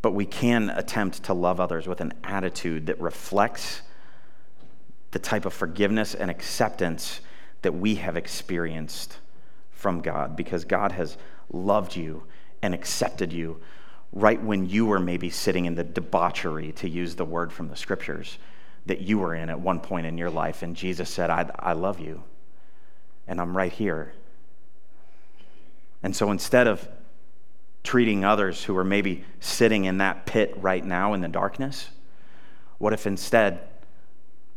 But 0.00 0.12
we 0.12 0.24
can 0.24 0.70
attempt 0.70 1.24
to 1.24 1.34
love 1.34 1.60
others 1.60 1.86
with 1.86 2.00
an 2.00 2.14
attitude 2.24 2.86
that 2.86 2.98
reflects 3.00 3.82
the 5.10 5.18
type 5.18 5.44
of 5.44 5.52
forgiveness 5.52 6.14
and 6.14 6.30
acceptance 6.30 7.20
that 7.62 7.72
we 7.72 7.96
have 7.96 8.16
experienced 8.16 9.18
from 9.70 10.00
God 10.00 10.36
because 10.36 10.64
God 10.64 10.92
has 10.92 11.18
loved 11.52 11.96
you 11.96 12.24
and 12.62 12.74
accepted 12.74 13.32
you 13.32 13.60
right 14.12 14.42
when 14.42 14.68
you 14.68 14.86
were 14.86 15.00
maybe 15.00 15.30
sitting 15.30 15.66
in 15.66 15.74
the 15.74 15.84
debauchery, 15.84 16.72
to 16.72 16.88
use 16.88 17.14
the 17.14 17.24
word 17.24 17.52
from 17.52 17.68
the 17.68 17.76
scriptures, 17.76 18.38
that 18.88 19.02
you 19.02 19.18
were 19.18 19.34
in 19.34 19.50
at 19.50 19.60
one 19.60 19.80
point 19.80 20.06
in 20.06 20.18
your 20.18 20.30
life. 20.30 20.62
And 20.62 20.74
Jesus 20.74 21.08
said, 21.08 21.30
I, 21.30 21.50
I 21.58 21.72
love 21.74 22.00
you, 22.00 22.22
and 23.26 23.40
I'm 23.40 23.56
right 23.56 23.72
here. 23.72 24.12
And 26.02 26.14
so 26.14 26.30
instead 26.30 26.66
of 26.66 26.88
treating 27.84 28.24
others 28.24 28.64
who 28.64 28.76
are 28.76 28.84
maybe 28.84 29.24
sitting 29.40 29.84
in 29.84 29.98
that 29.98 30.26
pit 30.26 30.54
right 30.58 30.84
now 30.84 31.14
in 31.14 31.20
the 31.20 31.28
darkness, 31.28 31.88
what 32.78 32.92
if 32.92 33.06
instead 33.06 33.60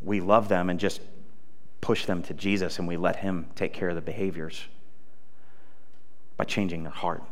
we 0.01 0.19
love 0.19 0.47
them 0.47 0.69
and 0.69 0.79
just 0.79 1.01
push 1.81 2.05
them 2.05 2.23
to 2.23 2.33
Jesus 2.33 2.79
and 2.79 2.87
we 2.87 2.97
let 2.97 3.17
Him 3.17 3.47
take 3.55 3.73
care 3.73 3.89
of 3.89 3.95
the 3.95 4.01
behaviors 4.01 4.65
by 6.37 6.43
changing 6.45 6.83
their 6.83 6.91
heart? 6.91 7.23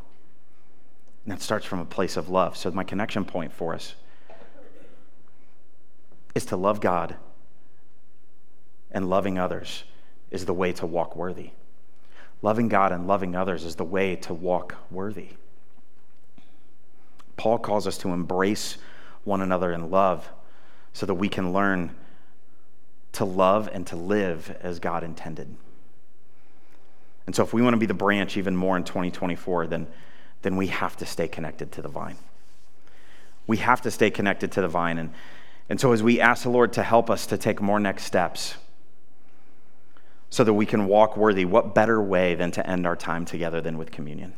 And 1.24 1.34
that 1.34 1.42
starts 1.42 1.66
from 1.66 1.80
a 1.80 1.86
place 1.86 2.18
of 2.18 2.30
love. 2.30 2.58
So, 2.58 2.72
my 2.72 2.84
connection 2.84 3.24
point 3.24 3.54
for 3.54 3.74
us 3.74 3.96
is 6.36 6.46
to 6.46 6.56
love 6.56 6.82
God, 6.82 7.16
and 8.92 9.10
loving 9.10 9.38
others 9.38 9.84
is 10.32 10.46
the 10.46 10.54
way 10.54 10.72
to 10.74 10.86
walk 10.86 11.16
worthy. 11.16 11.52
Loving 12.42 12.70
God 12.70 12.92
and 12.92 13.08
loving 13.08 13.36
others 13.36 13.66
is 13.66 13.76
the 13.76 13.84
way 13.84 14.16
to 14.16 14.34
walk 14.34 14.76
worthy. 14.90 15.30
Paul 17.36 17.58
calls 17.58 17.88
us 17.88 17.98
to 18.00 18.10
embrace 18.10 18.78
one 19.24 19.42
another 19.42 19.72
in 19.72 19.90
love 19.90 20.30
so 20.94 21.06
that 21.06 21.16
we 21.16 21.30
can 21.30 21.54
learn 21.54 21.96
to 23.14 23.26
love 23.26 23.70
and 23.72 23.86
to 23.88 23.96
live 23.96 24.56
as 24.62 24.80
God 24.80 25.04
intended. 25.04 25.56
And 27.26 27.36
so, 27.36 27.44
if 27.44 27.54
we 27.54 27.62
want 27.62 27.74
to 27.74 27.80
be 27.80 27.86
the 27.86 27.94
branch 27.94 28.38
even 28.38 28.56
more 28.56 28.76
in 28.76 28.84
2024, 28.84 29.68
then, 29.68 29.88
then 30.42 30.58
we 30.58 30.68
have 30.68 30.98
to 30.98 31.06
stay 31.06 31.28
connected 31.28 31.72
to 31.74 31.82
the 31.82 31.88
vine. 31.88 32.16
We 33.46 33.58
have 33.58 33.82
to 33.82 33.92
stay 33.92 34.10
connected 34.10 34.52
to 34.54 34.62
the 34.62 34.68
vine. 34.68 34.98
And, 34.98 35.14
and 35.70 35.80
so, 35.80 35.92
as 35.92 36.02
we 36.02 36.20
ask 36.20 36.44
the 36.44 36.50
Lord 36.50 36.74
to 36.74 36.84
help 36.84 37.12
us 37.12 37.28
to 37.28 37.38
take 37.38 37.62
more 37.62 37.80
next 37.80 38.06
steps 38.06 38.56
so 40.32 40.44
that 40.44 40.54
we 40.54 40.66
can 40.66 40.88
walk 40.88 41.16
worthy, 41.16 41.46
what 41.46 41.76
better 41.76 42.02
way 42.02 42.34
than 42.34 42.52
to 42.52 42.68
end 42.68 42.88
our 42.88 42.96
time 42.96 43.24
together 43.24 43.62
than 43.62 43.78
with 43.78 43.92
communion? 43.92 44.34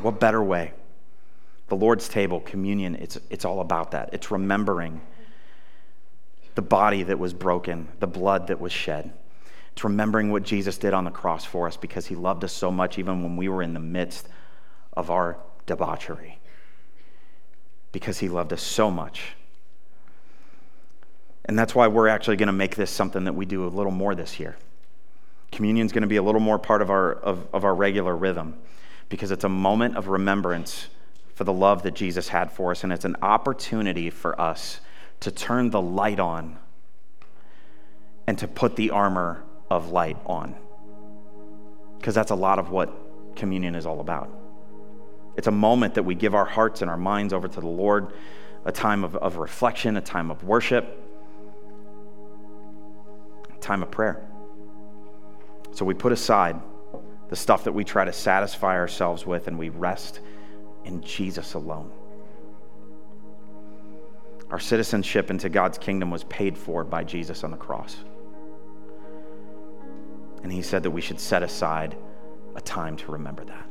What 0.00 0.20
better 0.20 0.42
way? 0.42 0.74
The 1.68 1.76
Lord's 1.76 2.08
table, 2.08 2.40
communion, 2.40 2.94
it's, 2.96 3.18
it's 3.30 3.44
all 3.44 3.60
about 3.60 3.90
that. 3.90 4.10
It's 4.12 4.30
remembering 4.30 5.00
the 6.54 6.62
body 6.62 7.02
that 7.02 7.18
was 7.18 7.34
broken, 7.34 7.88
the 7.98 8.06
blood 8.06 8.46
that 8.48 8.60
was 8.60 8.72
shed. 8.72 9.12
It's 9.72 9.84
remembering 9.84 10.30
what 10.30 10.42
Jesus 10.42 10.78
did 10.78 10.94
on 10.94 11.04
the 11.04 11.10
cross 11.10 11.44
for 11.44 11.66
us 11.66 11.76
because 11.76 12.06
he 12.06 12.14
loved 12.14 12.44
us 12.44 12.52
so 12.52 12.70
much, 12.70 12.98
even 12.98 13.22
when 13.22 13.36
we 13.36 13.48
were 13.48 13.62
in 13.62 13.74
the 13.74 13.80
midst 13.80 14.28
of 14.92 15.10
our 15.10 15.38
debauchery. 15.66 16.38
Because 17.90 18.18
he 18.18 18.28
loved 18.28 18.52
us 18.52 18.62
so 18.62 18.90
much. 18.90 19.34
And 21.44 21.58
that's 21.58 21.74
why 21.74 21.88
we're 21.88 22.08
actually 22.08 22.36
going 22.36 22.48
to 22.48 22.52
make 22.52 22.76
this 22.76 22.90
something 22.90 23.24
that 23.24 23.34
we 23.34 23.46
do 23.46 23.66
a 23.66 23.68
little 23.68 23.92
more 23.92 24.14
this 24.14 24.38
year. 24.38 24.56
Communion 25.50 25.84
is 25.84 25.92
going 25.92 26.02
to 26.02 26.08
be 26.08 26.16
a 26.16 26.22
little 26.22 26.40
more 26.40 26.58
part 26.58 26.82
of 26.82 26.90
our, 26.90 27.12
of, 27.12 27.46
of 27.52 27.64
our 27.64 27.74
regular 27.74 28.16
rhythm 28.16 28.58
because 29.08 29.30
it's 29.30 29.44
a 29.44 29.48
moment 29.48 29.96
of 29.96 30.08
remembrance 30.08 30.88
for 31.34 31.44
the 31.44 31.52
love 31.52 31.82
that 31.82 31.94
Jesus 31.94 32.28
had 32.28 32.50
for 32.50 32.70
us, 32.70 32.84
and 32.84 32.92
it's 32.92 33.04
an 33.04 33.16
opportunity 33.20 34.08
for 34.08 34.40
us 34.40 34.80
to 35.20 35.30
turn 35.30 35.70
the 35.70 35.80
light 35.80 36.20
on 36.20 36.58
and 38.26 38.38
to 38.38 38.48
put 38.48 38.76
the 38.76 38.90
armor 38.90 39.42
of 39.70 39.90
light 39.90 40.16
on. 40.24 40.54
Because 41.98 42.14
that's 42.14 42.30
a 42.30 42.34
lot 42.34 42.58
of 42.58 42.70
what 42.70 43.36
communion 43.36 43.74
is 43.74 43.86
all 43.86 44.00
about. 44.00 44.30
It's 45.36 45.46
a 45.46 45.52
moment 45.52 45.94
that 45.94 46.02
we 46.02 46.14
give 46.14 46.34
our 46.34 46.44
hearts 46.44 46.82
and 46.82 46.90
our 46.90 46.96
minds 46.96 47.32
over 47.32 47.48
to 47.48 47.60
the 47.60 47.66
Lord, 47.66 48.12
a 48.64 48.72
time 48.72 49.04
of, 49.04 49.16
of 49.16 49.36
reflection, 49.36 49.96
a 49.96 50.00
time 50.00 50.30
of 50.30 50.44
worship, 50.44 50.98
time 53.62 53.82
of 53.82 53.90
prayer. 53.90 54.28
So 55.72 55.84
we 55.84 55.94
put 55.94 56.12
aside 56.12 56.60
the 57.30 57.36
stuff 57.36 57.64
that 57.64 57.72
we 57.72 57.82
try 57.84 58.04
to 58.04 58.12
satisfy 58.12 58.76
ourselves 58.76 59.24
with 59.24 59.48
and 59.48 59.58
we 59.58 59.70
rest 59.70 60.20
in 60.84 61.00
Jesus 61.00 61.54
alone. 61.54 61.90
Our 64.50 64.60
citizenship 64.60 65.30
into 65.30 65.48
God's 65.48 65.78
kingdom 65.78 66.10
was 66.10 66.24
paid 66.24 66.58
for 66.58 66.84
by 66.84 67.04
Jesus 67.04 67.42
on 67.42 67.50
the 67.50 67.56
cross. 67.56 67.96
And 70.42 70.52
he 70.52 70.60
said 70.60 70.82
that 70.82 70.90
we 70.90 71.00
should 71.00 71.18
set 71.18 71.42
aside 71.42 71.96
a 72.54 72.60
time 72.60 72.96
to 72.98 73.12
remember 73.12 73.44
that, 73.46 73.66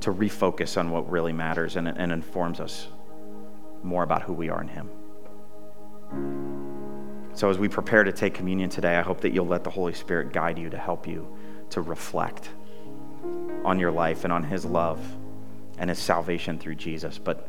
to 0.00 0.12
refocus 0.12 0.78
on 0.78 0.90
what 0.90 1.10
really 1.10 1.32
matters 1.32 1.76
and, 1.76 1.86
and 1.86 2.12
informs 2.12 2.60
us 2.60 2.88
more 3.82 4.04
about 4.04 4.22
who 4.22 4.32
we 4.32 4.48
are 4.48 4.62
in 4.62 4.68
him. 4.68 4.88
So, 7.34 7.48
as 7.48 7.58
we 7.58 7.68
prepare 7.68 8.04
to 8.04 8.12
take 8.12 8.34
communion 8.34 8.68
today, 8.68 8.96
I 8.96 9.02
hope 9.02 9.22
that 9.22 9.32
you'll 9.32 9.46
let 9.46 9.64
the 9.64 9.70
Holy 9.70 9.94
Spirit 9.94 10.32
guide 10.32 10.58
you 10.58 10.68
to 10.70 10.78
help 10.78 11.06
you 11.06 11.26
to 11.70 11.80
reflect 11.80 12.50
on 13.64 13.78
your 13.78 13.90
life 13.90 14.24
and 14.24 14.32
on 14.32 14.42
His 14.44 14.64
love 14.64 15.00
and 15.78 15.88
His 15.88 15.98
salvation 15.98 16.58
through 16.58 16.74
Jesus. 16.74 17.18
But 17.18 17.48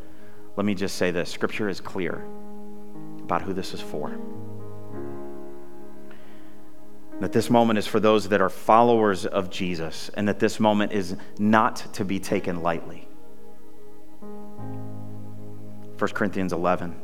let 0.55 0.65
me 0.65 0.73
just 0.73 0.95
say 0.95 1.11
this 1.11 1.29
Scripture 1.29 1.67
is 1.67 1.81
clear 1.81 2.25
about 3.19 3.41
who 3.41 3.53
this 3.53 3.73
is 3.73 3.81
for. 3.81 4.17
That 7.19 7.33
this 7.33 7.49
moment 7.49 7.77
is 7.77 7.85
for 7.85 7.99
those 7.99 8.29
that 8.29 8.41
are 8.41 8.49
followers 8.49 9.25
of 9.25 9.49
Jesus, 9.49 10.09
and 10.13 10.27
that 10.29 10.39
this 10.39 10.59
moment 10.59 10.93
is 10.93 11.17
not 11.37 11.93
to 11.93 12.05
be 12.05 12.19
taken 12.19 12.61
lightly. 12.61 13.07
1 15.97 16.11
Corinthians 16.11 16.53
11 16.53 16.95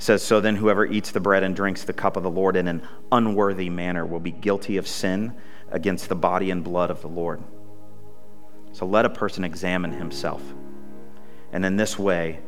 says, 0.00 0.22
So 0.22 0.40
then, 0.40 0.56
whoever 0.56 0.86
eats 0.86 1.10
the 1.10 1.20
bread 1.20 1.42
and 1.42 1.54
drinks 1.54 1.84
the 1.84 1.92
cup 1.92 2.16
of 2.16 2.22
the 2.22 2.30
Lord 2.30 2.56
in 2.56 2.66
an 2.66 2.82
unworthy 3.12 3.68
manner 3.68 4.04
will 4.04 4.18
be 4.18 4.32
guilty 4.32 4.78
of 4.78 4.88
sin 4.88 5.34
against 5.70 6.08
the 6.08 6.14
body 6.14 6.50
and 6.50 6.64
blood 6.64 6.90
of 6.90 7.02
the 7.02 7.08
Lord. 7.08 7.42
So 8.72 8.86
let 8.86 9.04
a 9.04 9.10
person 9.10 9.44
examine 9.44 9.92
himself. 9.92 10.42
And 11.52 11.64
in 11.64 11.76
this 11.76 11.98
way, 11.98 12.40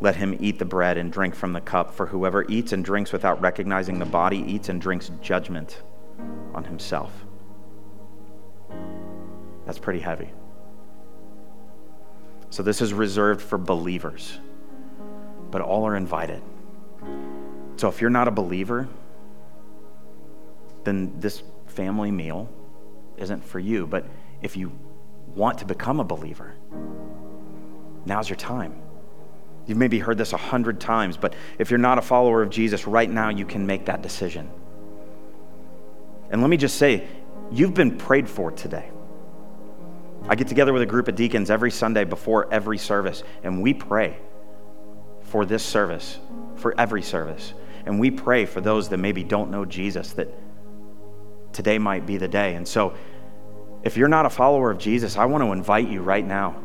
let 0.00 0.16
him 0.16 0.36
eat 0.38 0.58
the 0.58 0.64
bread 0.64 0.96
and 0.96 1.12
drink 1.12 1.34
from 1.34 1.52
the 1.52 1.60
cup. 1.60 1.92
For 1.92 2.06
whoever 2.06 2.44
eats 2.48 2.72
and 2.72 2.84
drinks 2.84 3.12
without 3.12 3.40
recognizing 3.40 3.98
the 3.98 4.04
body 4.04 4.38
eats 4.38 4.68
and 4.68 4.80
drinks 4.80 5.10
judgment 5.20 5.82
on 6.54 6.64
himself. 6.64 7.12
That's 9.66 9.78
pretty 9.78 10.00
heavy. 10.00 10.30
So 12.50 12.62
this 12.62 12.80
is 12.80 12.94
reserved 12.94 13.42
for 13.42 13.58
believers, 13.58 14.38
but 15.50 15.60
all 15.60 15.84
are 15.84 15.96
invited. 15.96 16.40
So 17.78 17.86
if 17.86 18.00
you're 18.00 18.10
not 18.10 18.26
a 18.26 18.32
believer, 18.32 18.88
then 20.82 21.14
this 21.20 21.44
family 21.68 22.10
meal 22.10 22.50
isn't 23.16 23.44
for 23.44 23.60
you. 23.60 23.86
But 23.86 24.04
if 24.42 24.56
you 24.56 24.72
want 25.36 25.58
to 25.58 25.64
become 25.64 26.00
a 26.00 26.04
believer, 26.04 26.56
now's 28.04 28.28
your 28.28 28.36
time. 28.36 28.82
You've 29.66 29.78
maybe 29.78 30.00
heard 30.00 30.18
this 30.18 30.32
a 30.32 30.36
hundred 30.36 30.80
times, 30.80 31.16
but 31.16 31.34
if 31.60 31.70
you're 31.70 31.78
not 31.78 31.98
a 31.98 32.02
follower 32.02 32.42
of 32.42 32.50
Jesus, 32.50 32.88
right 32.88 33.08
now 33.08 33.28
you 33.28 33.44
can 33.44 33.64
make 33.64 33.84
that 33.84 34.02
decision. 34.02 34.50
And 36.30 36.40
let 36.40 36.50
me 36.50 36.56
just 36.56 36.78
say, 36.78 37.06
you've 37.52 37.74
been 37.74 37.96
prayed 37.96 38.28
for 38.28 38.50
today. 38.50 38.90
I 40.28 40.34
get 40.34 40.48
together 40.48 40.72
with 40.72 40.82
a 40.82 40.86
group 40.86 41.06
of 41.06 41.14
deacons 41.14 41.48
every 41.48 41.70
Sunday 41.70 42.02
before 42.02 42.52
every 42.52 42.76
service, 42.76 43.22
and 43.44 43.62
we 43.62 43.72
pray 43.72 44.18
for 45.22 45.44
this 45.44 45.62
service, 45.62 46.18
for 46.56 46.74
every 46.76 47.02
service. 47.02 47.52
And 47.88 47.98
we 47.98 48.10
pray 48.10 48.44
for 48.44 48.60
those 48.60 48.90
that 48.90 48.98
maybe 48.98 49.24
don't 49.24 49.50
know 49.50 49.64
Jesus, 49.64 50.12
that 50.12 50.28
today 51.54 51.78
might 51.78 52.04
be 52.04 52.18
the 52.18 52.28
day. 52.28 52.54
And 52.54 52.68
so, 52.68 52.92
if 53.82 53.96
you're 53.96 54.08
not 54.08 54.26
a 54.26 54.30
follower 54.30 54.70
of 54.70 54.76
Jesus, 54.76 55.16
I 55.16 55.24
want 55.24 55.42
to 55.42 55.52
invite 55.52 55.88
you 55.88 56.02
right 56.02 56.24
now. 56.24 56.62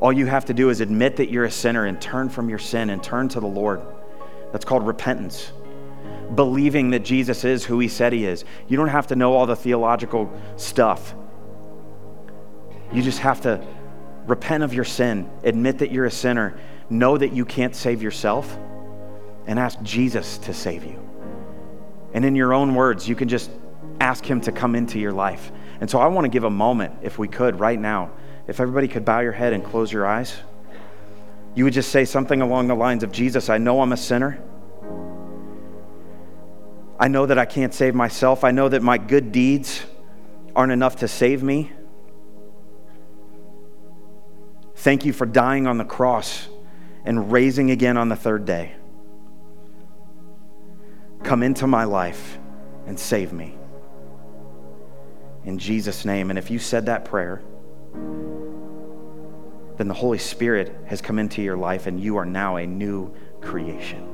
All 0.00 0.10
you 0.10 0.24
have 0.24 0.46
to 0.46 0.54
do 0.54 0.70
is 0.70 0.80
admit 0.80 1.16
that 1.16 1.30
you're 1.30 1.44
a 1.44 1.50
sinner 1.50 1.84
and 1.84 2.00
turn 2.00 2.30
from 2.30 2.48
your 2.48 2.58
sin 2.58 2.88
and 2.88 3.02
turn 3.02 3.28
to 3.28 3.40
the 3.40 3.46
Lord. 3.46 3.82
That's 4.52 4.64
called 4.64 4.86
repentance. 4.86 5.52
Believing 6.34 6.88
that 6.92 7.00
Jesus 7.00 7.44
is 7.44 7.62
who 7.62 7.78
he 7.78 7.88
said 7.88 8.14
he 8.14 8.24
is. 8.24 8.46
You 8.68 8.78
don't 8.78 8.88
have 8.88 9.08
to 9.08 9.16
know 9.16 9.34
all 9.34 9.44
the 9.44 9.54
theological 9.54 10.32
stuff. 10.56 11.14
You 12.90 13.02
just 13.02 13.18
have 13.18 13.42
to 13.42 13.62
repent 14.26 14.62
of 14.62 14.72
your 14.72 14.86
sin, 14.86 15.30
admit 15.44 15.80
that 15.80 15.92
you're 15.92 16.06
a 16.06 16.10
sinner, 16.10 16.58
know 16.88 17.18
that 17.18 17.34
you 17.34 17.44
can't 17.44 17.76
save 17.76 18.02
yourself, 18.02 18.56
and 19.46 19.58
ask 19.58 19.80
Jesus 19.82 20.38
to 20.38 20.54
save 20.54 20.84
you. 20.84 20.98
And 22.14 22.24
in 22.24 22.34
your 22.34 22.52
own 22.52 22.74
words, 22.74 23.08
you 23.08 23.14
can 23.14 23.28
just 23.28 23.50
ask 24.00 24.24
him 24.24 24.40
to 24.42 24.52
come 24.52 24.74
into 24.74 24.98
your 24.98 25.12
life. 25.12 25.52
And 25.80 25.90
so 25.90 25.98
I 25.98 26.06
want 26.06 26.24
to 26.24 26.28
give 26.28 26.44
a 26.44 26.50
moment, 26.50 26.94
if 27.02 27.18
we 27.18 27.28
could, 27.28 27.58
right 27.58 27.78
now. 27.78 28.10
If 28.46 28.60
everybody 28.60 28.88
could 28.88 29.04
bow 29.04 29.20
your 29.20 29.32
head 29.32 29.52
and 29.52 29.64
close 29.64 29.92
your 29.92 30.06
eyes, 30.06 30.36
you 31.54 31.64
would 31.64 31.72
just 31.72 31.90
say 31.90 32.04
something 32.04 32.40
along 32.40 32.68
the 32.68 32.74
lines 32.74 33.02
of 33.02 33.12
Jesus, 33.12 33.48
I 33.48 33.58
know 33.58 33.80
I'm 33.80 33.92
a 33.92 33.96
sinner. 33.96 34.42
I 36.98 37.08
know 37.08 37.26
that 37.26 37.38
I 37.38 37.44
can't 37.44 37.74
save 37.74 37.94
myself. 37.94 38.44
I 38.44 38.52
know 38.52 38.68
that 38.68 38.82
my 38.82 38.96
good 38.96 39.32
deeds 39.32 39.82
aren't 40.54 40.72
enough 40.72 40.96
to 40.96 41.08
save 41.08 41.42
me. 41.42 41.72
Thank 44.76 45.04
you 45.04 45.12
for 45.12 45.26
dying 45.26 45.66
on 45.66 45.78
the 45.78 45.84
cross 45.84 46.48
and 47.04 47.30
raising 47.30 47.70
again 47.70 47.96
on 47.96 48.08
the 48.08 48.16
third 48.16 48.44
day. 48.44 48.76
Come 51.24 51.42
into 51.42 51.66
my 51.66 51.84
life 51.84 52.38
and 52.86 52.98
save 52.98 53.32
me. 53.32 53.56
In 55.44 55.58
Jesus' 55.58 56.04
name. 56.04 56.30
And 56.30 56.38
if 56.38 56.50
you 56.50 56.58
said 56.58 56.86
that 56.86 57.04
prayer, 57.04 57.42
then 59.76 59.88
the 59.88 59.94
Holy 59.94 60.18
Spirit 60.18 60.76
has 60.86 61.00
come 61.00 61.18
into 61.18 61.42
your 61.42 61.56
life 61.56 61.86
and 61.86 61.98
you 62.00 62.16
are 62.16 62.26
now 62.26 62.56
a 62.56 62.66
new 62.66 63.12
creation. 63.40 64.08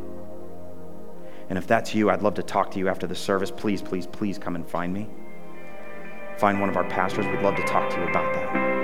And 1.48 1.58
if 1.58 1.66
that's 1.66 1.94
you, 1.94 2.10
I'd 2.10 2.22
love 2.22 2.34
to 2.34 2.42
talk 2.42 2.70
to 2.72 2.78
you 2.78 2.88
after 2.88 3.06
the 3.06 3.14
service. 3.14 3.50
Please, 3.50 3.80
please, 3.80 4.06
please 4.06 4.38
come 4.38 4.54
and 4.54 4.68
find 4.68 4.92
me. 4.92 5.08
Find 6.38 6.60
one 6.60 6.68
of 6.68 6.76
our 6.76 6.88
pastors. 6.88 7.26
We'd 7.26 7.42
love 7.42 7.56
to 7.56 7.64
talk 7.64 7.90
to 7.90 7.96
you 7.96 8.08
about 8.08 8.32
that. 8.34 8.77